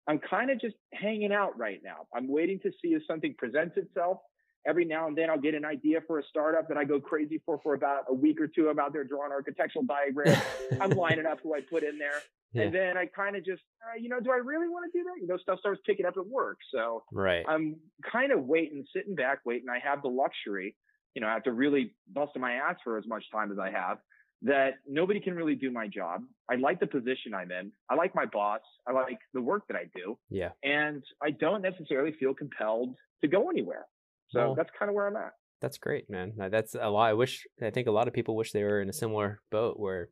[0.08, 2.08] I'm kind of just hanging out right now.
[2.16, 4.20] I'm waiting to see if something presents itself.
[4.66, 7.42] Every now and then I'll get an idea for a startup that I go crazy
[7.46, 8.70] for for about a week or two.
[8.70, 10.42] I'm out there drawing architectural diagrams.
[10.80, 12.22] I'm lining up who I put in there.
[12.56, 12.66] Yeah.
[12.66, 15.04] And then I kind of just, uh, you know, do I really want to do
[15.06, 15.20] that?
[15.20, 16.60] You know, stuff starts picking up at work.
[16.72, 17.44] So right.
[17.50, 17.78] I'm
[18.12, 19.70] kind of waiting, sitting back, waiting.
[19.70, 20.76] I have the luxury,
[21.16, 23.72] you know, I have to really bust my ass for as much time as I
[23.72, 23.98] have
[24.44, 26.22] that nobody can really do my job.
[26.52, 27.72] I like the position I'm in.
[27.90, 28.60] I like my boss.
[28.88, 30.18] I like the work that I do.
[30.30, 30.50] Yeah.
[30.64, 33.86] And I don't necessarily feel compelled to go anywhere.
[34.32, 35.32] So well, that's kind of where I'm at.
[35.62, 36.34] That's great, man.
[36.38, 37.10] That's a lot.
[37.10, 39.80] I wish, I think a lot of people wish they were in a similar boat
[39.80, 40.10] where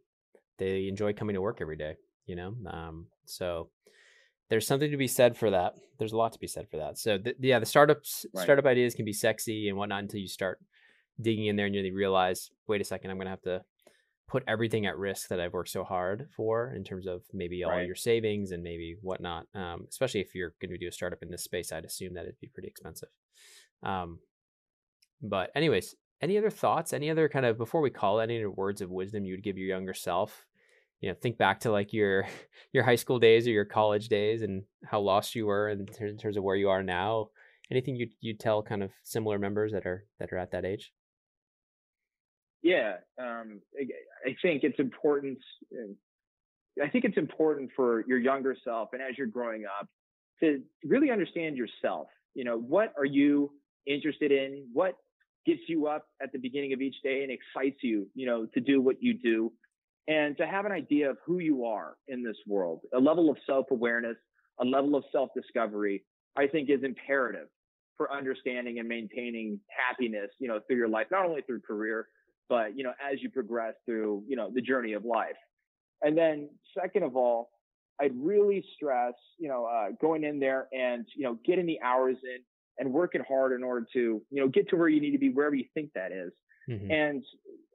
[0.59, 1.95] they enjoy coming to work every day,
[2.25, 2.55] you know?
[2.71, 3.69] Um, so
[4.49, 5.73] there's something to be said for that.
[5.99, 6.97] There's a lot to be said for that.
[6.97, 8.43] So th- yeah, the startups, right.
[8.43, 10.59] startup ideas can be sexy and whatnot until you start
[11.19, 13.61] digging in there and you realize, wait a second, I'm going to have to
[14.31, 17.71] put everything at risk that I've worked so hard for in terms of maybe all
[17.71, 17.85] right.
[17.85, 19.45] your savings and maybe whatnot.
[19.53, 22.23] Um, especially if you're going to do a startup in this space, I'd assume that
[22.23, 23.09] it'd be pretty expensive.
[23.83, 24.19] Um,
[25.21, 26.93] but anyways, any other thoughts?
[26.93, 29.43] Any other kind of before we call it, any other words of wisdom you would
[29.43, 30.45] give your younger self?
[31.01, 32.25] You know, think back to like your
[32.73, 36.17] your high school days or your college days and how lost you were in, in
[36.17, 37.29] terms of where you are now.
[37.69, 40.93] Anything you you tell kind of similar members that are that are at that age?
[42.63, 43.59] Yeah, um,
[44.25, 45.39] I think it's important.
[46.81, 49.87] I think it's important for your younger self and as you're growing up
[50.41, 52.07] to really understand yourself.
[52.33, 53.51] You know, what are you
[53.87, 54.67] interested in?
[54.73, 54.95] What
[55.45, 58.59] gets you up at the beginning of each day and excites you, you know, to
[58.59, 59.51] do what you do
[60.07, 62.81] and to have an idea of who you are in this world.
[62.93, 64.17] A level of self-awareness,
[64.59, 66.03] a level of self-discovery,
[66.37, 67.47] I think is imperative
[67.97, 72.07] for understanding and maintaining happiness, you know, through your life, not only through career,
[72.51, 75.39] but you know as you progress through you know the journey of life
[76.03, 77.49] and then second of all
[78.01, 82.17] i'd really stress you know uh, going in there and you know getting the hours
[82.23, 82.41] in
[82.77, 85.29] and working hard in order to you know get to where you need to be
[85.29, 86.31] wherever you think that is.
[86.69, 86.91] Mm-hmm.
[86.91, 87.25] and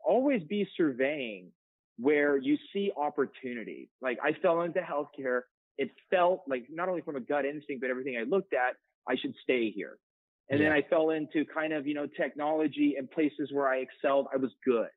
[0.04, 1.50] always be surveying
[1.98, 5.40] where you see opportunity like i fell into healthcare
[5.78, 8.76] it felt like not only from a gut instinct but everything i looked at
[9.08, 9.98] i should stay here
[10.48, 10.68] and yeah.
[10.68, 14.26] then I fell into kind of, you know, technology and places where I excelled.
[14.32, 14.88] I was good.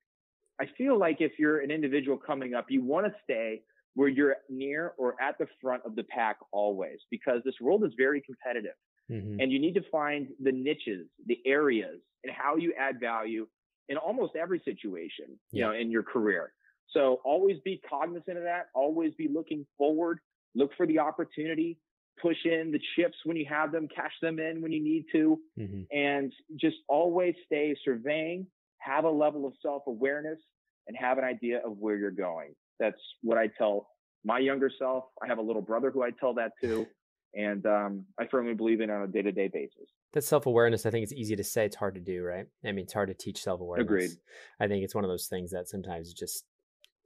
[0.62, 3.62] I feel like if you're an individual coming up, you want to stay
[3.96, 7.92] where you're near or at the front of the pack always, because this world is
[7.98, 8.76] very competitive.
[9.12, 9.40] Mm-hmm.
[9.40, 13.48] And you need to find the niches, the areas, and how you add value
[13.88, 16.54] in almost every situation, you know, in your career.
[16.92, 18.68] So always be cognizant of that.
[18.76, 20.20] Always be looking forward.
[20.54, 21.80] Look for the opportunity
[22.22, 25.40] push in the chips when you have them, cash them in when you need to,
[25.58, 25.82] mm-hmm.
[25.96, 28.48] and just always stay surveying,
[28.80, 30.40] have a level of self awareness,
[30.88, 32.54] and have an idea of where you're going.
[32.80, 33.88] That's what I tell
[34.24, 35.06] my younger self.
[35.24, 36.88] I have a little brother who I tell that to,
[37.34, 39.90] and um, I firmly believe in on a day to day basis.
[40.14, 42.48] That self awareness, I think it's easy to say, it's hard to do, right?
[42.66, 43.86] I mean, it's hard to teach self awareness.
[43.86, 44.12] Agreed.
[44.60, 46.46] I think it's one of those things that sometimes just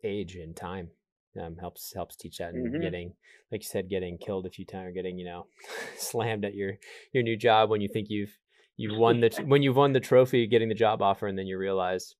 [0.03, 0.89] age and time
[1.41, 2.81] um, helps helps teach that and mm-hmm.
[2.81, 3.13] getting
[3.51, 5.47] like you said getting killed a few times getting you know
[5.97, 6.73] slammed at your
[7.11, 8.37] your new job when you think you've
[8.77, 11.57] you've won the when you've won the trophy getting the job offer and then you
[11.57, 12.15] realize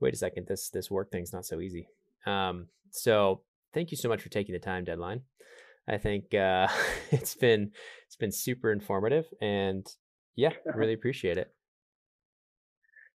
[0.00, 1.88] wait a second this this work thing's not so easy.
[2.26, 3.42] Um so
[3.72, 5.22] thank you so much for taking the time deadline.
[5.88, 6.68] I think uh
[7.10, 7.72] it's been
[8.06, 9.86] it's been super informative and
[10.36, 11.52] yeah really appreciate it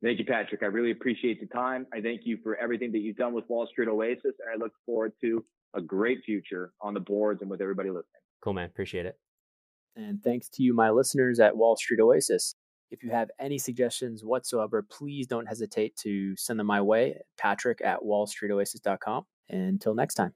[0.07, 0.63] Thank you, Patrick.
[0.63, 1.85] I really appreciate the time.
[1.93, 4.71] I thank you for everything that you've done with Wall Street Oasis, and I look
[4.87, 5.45] forward to
[5.75, 8.23] a great future on the boards and with everybody listening.
[8.41, 8.67] Cool, man.
[8.67, 9.19] Appreciate it.
[9.97, 12.55] And thanks to you, my listeners at Wall Street Oasis.
[12.93, 17.81] If you have any suggestions whatsoever, please don't hesitate to send them my way, patrick
[17.85, 19.25] at wallstreetoasis.com.
[19.51, 20.35] Until next time.